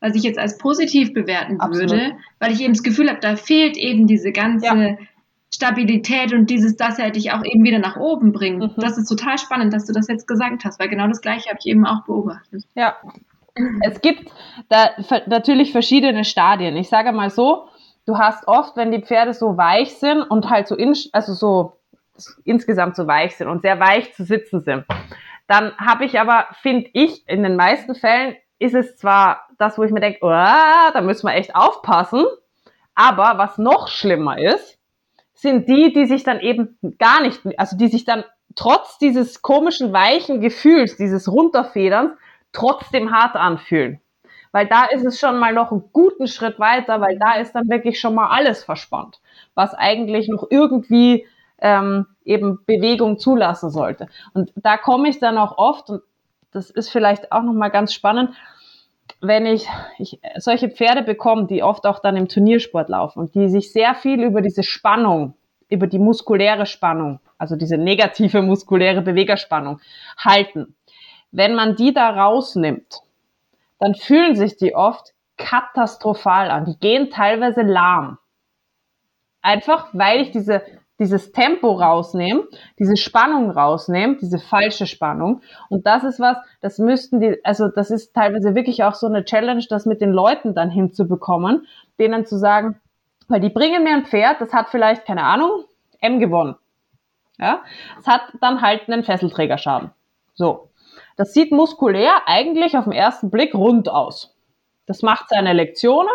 was 0.00 0.14
ich 0.14 0.22
jetzt 0.22 0.38
als 0.38 0.58
positiv 0.58 1.12
bewerten 1.14 1.60
Absolut. 1.60 1.90
würde, 1.90 2.16
weil 2.38 2.52
ich 2.52 2.60
eben 2.60 2.74
das 2.74 2.82
Gefühl 2.82 3.08
habe, 3.08 3.20
da 3.20 3.36
fehlt 3.36 3.76
eben 3.76 4.06
diese 4.06 4.30
ganze 4.30 4.66
ja. 4.66 4.98
Stabilität 5.56 6.32
und 6.32 6.50
dieses, 6.50 6.76
das 6.76 6.98
er 6.98 7.10
dich 7.10 7.32
auch 7.32 7.42
eben 7.44 7.64
wieder 7.64 7.78
nach 7.78 7.96
oben 7.96 8.32
bringt. 8.32 8.76
Mhm. 8.76 8.80
Das 8.80 8.98
ist 8.98 9.08
total 9.08 9.38
spannend, 9.38 9.72
dass 9.72 9.86
du 9.86 9.92
das 9.92 10.06
jetzt 10.08 10.28
gesagt 10.28 10.64
hast, 10.64 10.78
weil 10.78 10.88
genau 10.88 11.08
das 11.08 11.20
Gleiche 11.20 11.48
habe 11.48 11.58
ich 11.58 11.66
eben 11.66 11.86
auch 11.86 12.04
beobachtet. 12.04 12.64
Ja. 12.74 12.96
Es 13.80 14.02
gibt 14.02 14.30
da 14.68 14.90
natürlich 15.26 15.72
verschiedene 15.72 16.24
Stadien. 16.24 16.76
Ich 16.76 16.90
sage 16.90 17.10
mal 17.12 17.30
so, 17.30 17.68
du 18.04 18.18
hast 18.18 18.46
oft, 18.46 18.76
wenn 18.76 18.92
die 18.92 19.00
Pferde 19.00 19.32
so 19.32 19.56
weich 19.56 19.94
sind 19.94 20.22
und 20.22 20.50
halt 20.50 20.68
so, 20.68 20.76
in, 20.76 20.94
also 21.12 21.32
so 21.32 21.78
insgesamt 22.44 22.96
so 22.96 23.06
weich 23.06 23.36
sind 23.36 23.48
und 23.48 23.62
sehr 23.62 23.80
weich 23.80 24.14
zu 24.14 24.24
sitzen 24.24 24.60
sind, 24.60 24.84
dann 25.46 25.74
habe 25.78 26.04
ich 26.04 26.20
aber, 26.20 26.46
finde 26.60 26.90
ich, 26.92 27.26
in 27.28 27.42
den 27.42 27.56
meisten 27.56 27.94
Fällen 27.94 28.36
ist 28.58 28.74
es 28.74 28.96
zwar 28.96 29.48
das, 29.58 29.78
wo 29.78 29.84
ich 29.84 29.90
mir 29.90 30.00
denke, 30.00 30.18
oh, 30.20 30.28
da 30.28 31.00
müssen 31.00 31.26
wir 31.26 31.34
echt 31.34 31.54
aufpassen, 31.56 32.24
aber 32.94 33.38
was 33.38 33.56
noch 33.56 33.88
schlimmer 33.88 34.38
ist, 34.38 34.75
sind 35.36 35.68
die, 35.68 35.92
die 35.92 36.06
sich 36.06 36.24
dann 36.24 36.40
eben 36.40 36.78
gar 36.98 37.22
nicht, 37.22 37.40
also 37.58 37.76
die 37.76 37.88
sich 37.88 38.04
dann 38.04 38.24
trotz 38.54 38.98
dieses 38.98 39.42
komischen 39.42 39.92
weichen 39.92 40.40
Gefühls, 40.40 40.96
dieses 40.96 41.30
Runterfederns, 41.30 42.12
trotzdem 42.52 43.12
hart 43.12 43.36
anfühlen. 43.36 44.00
Weil 44.50 44.66
da 44.66 44.86
ist 44.86 45.04
es 45.04 45.20
schon 45.20 45.38
mal 45.38 45.52
noch 45.52 45.70
einen 45.70 45.90
guten 45.92 46.26
Schritt 46.26 46.58
weiter, 46.58 47.00
weil 47.02 47.18
da 47.18 47.34
ist 47.34 47.52
dann 47.54 47.68
wirklich 47.68 48.00
schon 48.00 48.14
mal 48.14 48.28
alles 48.28 48.64
verspannt, 48.64 49.20
was 49.54 49.74
eigentlich 49.74 50.28
noch 50.28 50.46
irgendwie 50.48 51.26
ähm, 51.58 52.06
eben 52.24 52.64
Bewegung 52.64 53.18
zulassen 53.18 53.70
sollte. 53.70 54.08
Und 54.32 54.52
da 54.56 54.78
komme 54.78 55.10
ich 55.10 55.18
dann 55.18 55.36
auch 55.36 55.58
oft, 55.58 55.90
und 55.90 56.02
das 56.52 56.70
ist 56.70 56.88
vielleicht 56.88 57.32
auch 57.32 57.42
nochmal 57.42 57.70
ganz 57.70 57.92
spannend, 57.92 58.30
wenn 59.26 59.46
ich, 59.46 59.66
ich 59.98 60.20
solche 60.36 60.68
Pferde 60.68 61.02
bekomme, 61.02 61.46
die 61.46 61.62
oft 61.62 61.86
auch 61.86 62.00
dann 62.00 62.16
im 62.16 62.28
Turniersport 62.28 62.88
laufen 62.88 63.20
und 63.20 63.34
die 63.34 63.48
sich 63.48 63.72
sehr 63.72 63.94
viel 63.94 64.22
über 64.22 64.40
diese 64.40 64.62
Spannung, 64.62 65.34
über 65.68 65.86
die 65.86 65.98
muskuläre 65.98 66.66
Spannung, 66.66 67.20
also 67.38 67.56
diese 67.56 67.78
negative 67.78 68.42
muskuläre 68.42 69.02
Bewegerspannung 69.02 69.80
halten. 70.18 70.74
Wenn 71.30 71.54
man 71.54 71.76
die 71.76 71.92
da 71.92 72.10
rausnimmt, 72.10 73.00
dann 73.78 73.94
fühlen 73.94 74.36
sich 74.36 74.56
die 74.56 74.74
oft 74.74 75.12
katastrophal 75.36 76.50
an. 76.50 76.64
Die 76.64 76.78
gehen 76.78 77.10
teilweise 77.10 77.62
lahm. 77.62 78.18
Einfach 79.42 79.88
weil 79.92 80.20
ich 80.20 80.30
diese 80.30 80.62
dieses 80.98 81.32
Tempo 81.32 81.72
rausnehmen, 81.72 82.44
diese 82.78 82.96
Spannung 82.96 83.50
rausnehmen, 83.50 84.18
diese 84.18 84.38
falsche 84.38 84.86
Spannung. 84.86 85.42
Und 85.68 85.86
das 85.86 86.04
ist 86.04 86.20
was, 86.20 86.38
das 86.60 86.78
müssten 86.78 87.20
die, 87.20 87.44
also 87.44 87.68
das 87.68 87.90
ist 87.90 88.14
teilweise 88.14 88.54
wirklich 88.54 88.82
auch 88.84 88.94
so 88.94 89.06
eine 89.06 89.24
Challenge, 89.24 89.64
das 89.68 89.86
mit 89.86 90.00
den 90.00 90.10
Leuten 90.10 90.54
dann 90.54 90.70
hinzubekommen, 90.70 91.66
denen 91.98 92.24
zu 92.24 92.38
sagen, 92.38 92.80
weil 93.28 93.40
die 93.40 93.50
bringen 93.50 93.84
mir 93.84 93.94
ein 93.94 94.06
Pferd, 94.06 94.40
das 94.40 94.52
hat 94.52 94.68
vielleicht, 94.68 95.04
keine 95.04 95.24
Ahnung, 95.24 95.64
M 96.00 96.20
gewonnen. 96.20 96.56
Ja, 97.38 97.62
es 97.98 98.06
hat 98.06 98.22
dann 98.40 98.62
halt 98.62 98.88
einen 98.88 99.04
Fesselträgerschaden. 99.04 99.90
So. 100.34 100.70
Das 101.16 101.32
sieht 101.32 101.50
muskulär 101.50 102.22
eigentlich 102.26 102.76
auf 102.76 102.84
den 102.84 102.92
ersten 102.92 103.30
Blick 103.30 103.54
rund 103.54 103.88
aus. 103.88 104.34
Das 104.86 105.02
macht 105.02 105.28
seine 105.28 105.52
Lektionen, 105.52 106.12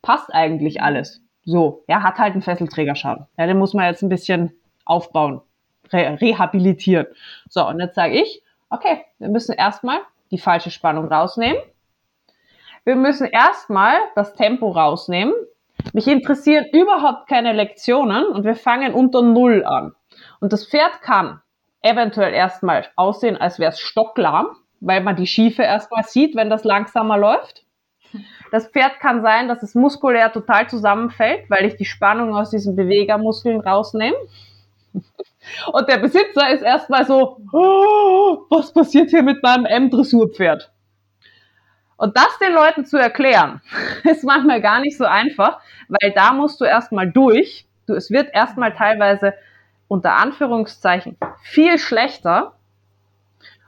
passt 0.00 0.32
eigentlich 0.32 0.82
alles. 0.82 1.22
So, 1.44 1.84
er 1.86 2.02
hat 2.02 2.18
halt 2.18 2.32
einen 2.32 2.42
Fesselträgerschaden. 2.42 3.26
Ja, 3.36 3.46
den 3.46 3.58
muss 3.58 3.74
man 3.74 3.86
jetzt 3.86 4.02
ein 4.02 4.08
bisschen 4.08 4.52
aufbauen, 4.84 5.40
re 5.92 6.18
rehabilitieren. 6.20 7.06
So, 7.48 7.66
und 7.66 7.80
jetzt 7.80 7.94
sage 7.94 8.20
ich, 8.20 8.42
okay, 8.70 9.04
wir 9.18 9.28
müssen 9.28 9.52
erstmal 9.52 9.98
die 10.30 10.38
falsche 10.38 10.70
Spannung 10.70 11.06
rausnehmen. 11.06 11.60
Wir 12.84 12.96
müssen 12.96 13.26
erstmal 13.26 13.94
das 14.14 14.34
Tempo 14.34 14.70
rausnehmen. 14.70 15.34
Mich 15.92 16.06
interessieren 16.08 16.66
überhaupt 16.72 17.28
keine 17.28 17.52
Lektionen 17.52 18.26
und 18.26 18.44
wir 18.44 18.56
fangen 18.56 18.94
unter 18.94 19.22
Null 19.22 19.64
an. 19.64 19.94
Und 20.40 20.52
das 20.52 20.66
Pferd 20.66 21.02
kann 21.02 21.40
eventuell 21.82 22.32
erstmal 22.32 22.86
aussehen, 22.96 23.36
als 23.36 23.58
wäre 23.58 23.72
es 23.72 23.80
stocklahm, 23.80 24.56
weil 24.80 25.02
man 25.02 25.16
die 25.16 25.26
Schiefe 25.26 25.62
erstmal 25.62 26.04
sieht, 26.04 26.34
wenn 26.34 26.50
das 26.50 26.64
langsamer 26.64 27.18
läuft. 27.18 27.64
Das 28.52 28.68
Pferd 28.68 29.00
kann 29.00 29.22
sein, 29.22 29.48
dass 29.48 29.62
es 29.62 29.74
muskulär 29.74 30.30
total 30.30 30.68
zusammenfällt, 30.68 31.48
weil 31.48 31.64
ich 31.64 31.76
die 31.76 31.86
Spannung 31.86 32.36
aus 32.36 32.50
diesen 32.50 32.76
Bewegermuskeln 32.76 33.62
rausnehme. 33.62 34.14
Und 35.72 35.88
der 35.88 35.96
Besitzer 35.96 36.50
ist 36.50 36.60
erstmal 36.60 37.06
so, 37.06 37.38
oh, 37.50 38.44
was 38.50 38.70
passiert 38.70 39.08
hier 39.08 39.22
mit 39.22 39.42
meinem 39.42 39.64
M-Dressurpferd? 39.64 40.70
Und 41.96 42.14
das 42.14 42.38
den 42.42 42.52
Leuten 42.52 42.84
zu 42.84 42.98
erklären, 42.98 43.62
ist 44.04 44.22
manchmal 44.22 44.60
gar 44.60 44.80
nicht 44.80 44.98
so 44.98 45.06
einfach, 45.06 45.60
weil 45.88 46.12
da 46.12 46.34
musst 46.34 46.60
du 46.60 46.66
erstmal 46.66 47.10
durch. 47.10 47.66
Du, 47.86 47.94
es 47.94 48.10
wird 48.10 48.34
erstmal 48.34 48.74
teilweise 48.74 49.32
unter 49.88 50.16
Anführungszeichen 50.18 51.16
viel 51.40 51.78
schlechter. 51.78 52.52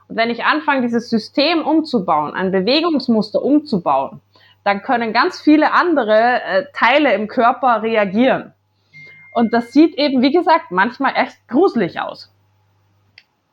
Und 0.07 0.15
wenn 0.15 0.29
ich 0.29 0.43
anfange, 0.43 0.81
dieses 0.83 1.09
System 1.09 1.65
umzubauen, 1.65 2.35
ein 2.35 2.51
Bewegungsmuster 2.51 3.41
umzubauen, 3.41 4.21
dann 4.65 4.81
können 4.81 5.13
ganz 5.13 5.39
viele 5.39 5.71
andere 5.71 6.41
äh, 6.41 6.65
Teile 6.73 7.13
im 7.13 7.27
Körper 7.27 7.83
reagieren. 7.83 8.53
Und 9.31 9.53
das 9.53 9.71
sieht 9.71 9.95
eben, 9.95 10.21
wie 10.21 10.31
gesagt, 10.31 10.71
manchmal 10.71 11.13
echt 11.15 11.37
gruselig 11.47 12.01
aus. 12.01 12.33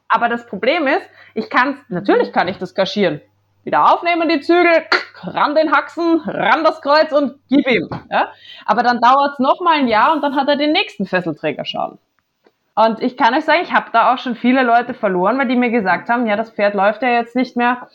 Aber 0.08 0.28
das 0.28 0.46
Problem 0.46 0.86
ist, 0.86 1.08
ich 1.34 1.50
kann, 1.50 1.80
natürlich 1.88 2.32
kann 2.32 2.48
ich 2.48 2.58
das 2.58 2.74
kaschieren. 2.74 3.20
Wieder 3.62 3.92
aufnehmen 3.92 4.28
die 4.28 4.40
Zügel, 4.40 4.84
ran 5.22 5.54
den 5.54 5.70
Haxen, 5.70 6.20
ran 6.26 6.64
das 6.64 6.80
Kreuz 6.80 7.12
und 7.12 7.38
gib 7.48 7.66
ihm. 7.68 7.88
Ja? 8.10 8.32
Aber 8.64 8.82
dann 8.82 8.98
dauert 9.00 9.34
es 9.34 9.38
nochmal 9.38 9.80
ein 9.80 9.88
Jahr 9.88 10.14
und 10.14 10.22
dann 10.22 10.34
hat 10.34 10.48
er 10.48 10.56
den 10.56 10.72
nächsten 10.72 11.04
Fesselträgerschaden. 11.06 11.98
Und 12.74 13.02
ich 13.02 13.18
kann 13.18 13.34
euch 13.34 13.44
sagen, 13.44 13.60
ich 13.62 13.72
habe 13.72 13.90
da 13.92 14.14
auch 14.14 14.18
schon 14.18 14.34
viele 14.34 14.62
Leute 14.62 14.94
verloren, 14.94 15.38
weil 15.38 15.48
die 15.48 15.56
mir 15.56 15.70
gesagt 15.70 16.08
haben, 16.08 16.26
ja, 16.26 16.36
das 16.36 16.50
Pferd 16.50 16.74
läuft 16.74 17.02
ja 17.02 17.10
jetzt 17.10 17.36
nicht 17.36 17.54
mehr 17.54 17.88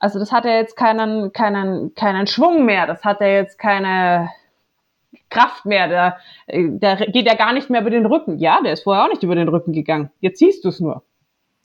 also 0.00 0.18
das 0.18 0.32
hat 0.32 0.44
ja 0.44 0.52
jetzt 0.52 0.76
keinen, 0.76 1.32
keinen, 1.32 1.94
keinen 1.94 2.26
Schwung 2.26 2.64
mehr, 2.64 2.86
das 2.86 3.04
hat 3.04 3.20
ja 3.20 3.28
jetzt 3.28 3.58
keine 3.58 4.30
Kraft 5.28 5.66
mehr, 5.66 5.88
der, 5.88 6.16
der 6.48 6.96
geht 7.06 7.26
ja 7.26 7.34
gar 7.34 7.52
nicht 7.52 7.70
mehr 7.70 7.82
über 7.82 7.90
den 7.90 8.06
Rücken. 8.06 8.38
Ja, 8.38 8.60
der 8.62 8.72
ist 8.72 8.82
vorher 8.82 9.04
auch 9.04 9.08
nicht 9.08 9.22
über 9.22 9.36
den 9.36 9.48
Rücken 9.48 9.72
gegangen. 9.72 10.10
Jetzt 10.20 10.40
siehst 10.40 10.64
du 10.64 10.70
es 10.70 10.80
nur. 10.80 11.04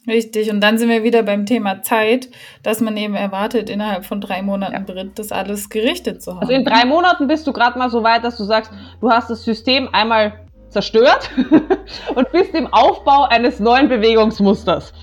Richtig, 0.08 0.52
und 0.52 0.62
dann 0.62 0.78
sind 0.78 0.90
wir 0.90 1.02
wieder 1.02 1.24
beim 1.24 1.48
Thema 1.48 1.82
Zeit, 1.82 2.30
dass 2.62 2.80
man 2.80 2.96
eben 2.96 3.16
erwartet, 3.16 3.72
innerhalb 3.72 4.06
von 4.06 4.22
drei 4.22 4.44
Monaten 4.44 4.86
ja. 4.88 5.04
Das 5.16 5.32
alles 5.32 5.70
gerichtet 5.70 6.22
zu 6.22 6.34
haben. 6.34 6.42
Also 6.42 6.54
in 6.54 6.64
drei 6.64 6.86
Monaten 6.86 7.28
bist 7.28 7.48
du 7.48 7.54
gerade 7.54 7.80
mal 7.80 7.90
so 7.90 8.04
weit, 8.04 8.24
dass 8.24 8.38
du 8.38 8.44
sagst, 8.44 8.72
du 9.02 9.10
hast 9.10 9.32
das 9.32 9.44
System 9.44 9.90
einmal 9.94 10.34
zerstört 10.70 11.32
und 12.16 12.32
bist 12.32 12.54
im 12.54 12.72
Aufbau 12.72 13.24
eines 13.24 13.60
neuen 13.60 13.88
Bewegungsmusters. 13.90 14.94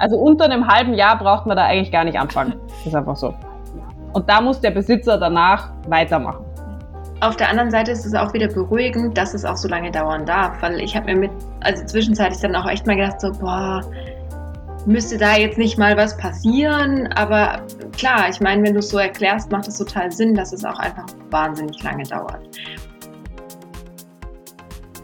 Also 0.00 0.16
unter 0.16 0.46
einem 0.46 0.66
halben 0.66 0.94
Jahr 0.94 1.18
braucht 1.18 1.44
man 1.46 1.58
da 1.58 1.66
eigentlich 1.66 1.92
gar 1.92 2.04
nicht 2.04 2.18
anfangen. 2.18 2.54
Das 2.68 2.86
ist 2.86 2.94
einfach 2.94 3.16
so. 3.16 3.34
Und 4.14 4.28
da 4.28 4.40
muss 4.40 4.58
der 4.58 4.70
Besitzer 4.70 5.18
danach 5.18 5.72
weitermachen. 5.88 6.42
Auf 7.20 7.36
der 7.36 7.50
anderen 7.50 7.70
Seite 7.70 7.90
ist 7.90 8.06
es 8.06 8.14
auch 8.14 8.32
wieder 8.32 8.48
beruhigend, 8.48 9.18
dass 9.18 9.34
es 9.34 9.44
auch 9.44 9.58
so 9.58 9.68
lange 9.68 9.90
dauern 9.90 10.24
darf, 10.24 10.62
weil 10.62 10.80
ich 10.80 10.96
habe 10.96 11.12
mir 11.12 11.16
mit, 11.16 11.30
also 11.60 11.84
zwischenzeitlich 11.84 12.40
dann 12.40 12.56
auch 12.56 12.66
echt 12.66 12.86
mal 12.86 12.96
gedacht, 12.96 13.20
so, 13.20 13.30
boah, 13.30 13.82
müsste 14.86 15.18
da 15.18 15.36
jetzt 15.36 15.58
nicht 15.58 15.76
mal 15.76 15.94
was 15.98 16.16
passieren, 16.16 17.12
aber 17.16 17.60
klar, 17.92 18.30
ich 18.30 18.40
meine, 18.40 18.62
wenn 18.62 18.72
du 18.72 18.78
es 18.78 18.88
so 18.88 18.96
erklärst, 18.96 19.52
macht 19.52 19.68
es 19.68 19.76
total 19.76 20.10
Sinn, 20.10 20.34
dass 20.34 20.54
es 20.54 20.64
auch 20.64 20.78
einfach 20.78 21.04
wahnsinnig 21.28 21.82
lange 21.82 22.04
dauert. 22.04 22.40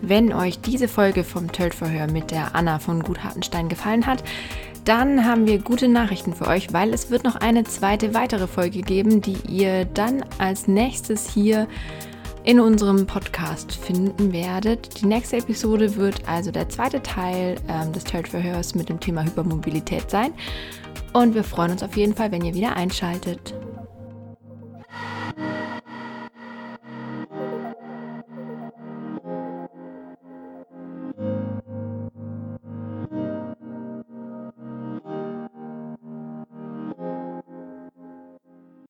Wenn 0.00 0.32
euch 0.32 0.60
diese 0.60 0.88
Folge 0.88 1.22
vom 1.22 1.52
Töltverhör 1.52 2.10
mit 2.10 2.30
der 2.30 2.54
Anna 2.54 2.78
von 2.78 3.02
Gut 3.02 3.22
Hartenstein 3.22 3.68
gefallen 3.68 4.06
hat, 4.06 4.22
dann 4.86 5.26
haben 5.26 5.46
wir 5.46 5.58
gute 5.58 5.88
Nachrichten 5.88 6.32
für 6.32 6.46
euch, 6.46 6.72
weil 6.72 6.94
es 6.94 7.10
wird 7.10 7.24
noch 7.24 7.34
eine 7.34 7.64
zweite 7.64 8.14
weitere 8.14 8.46
Folge 8.46 8.82
geben, 8.82 9.20
die 9.20 9.36
ihr 9.48 9.84
dann 9.84 10.24
als 10.38 10.68
nächstes 10.68 11.28
hier 11.28 11.66
in 12.44 12.60
unserem 12.60 13.06
Podcast 13.06 13.74
finden 13.74 14.32
werdet. 14.32 15.00
Die 15.00 15.06
nächste 15.06 15.38
Episode 15.38 15.96
wird 15.96 16.28
also 16.28 16.52
der 16.52 16.68
zweite 16.68 17.02
Teil 17.02 17.56
ähm, 17.68 17.92
des 17.92 18.04
Telt-Verhörs 18.04 18.76
mit 18.76 18.88
dem 18.88 19.00
Thema 19.00 19.24
Hypermobilität 19.24 20.08
sein. 20.08 20.32
Und 21.12 21.34
wir 21.34 21.42
freuen 21.42 21.72
uns 21.72 21.82
auf 21.82 21.96
jeden 21.96 22.14
Fall, 22.14 22.30
wenn 22.30 22.44
ihr 22.44 22.54
wieder 22.54 22.76
einschaltet. 22.76 23.54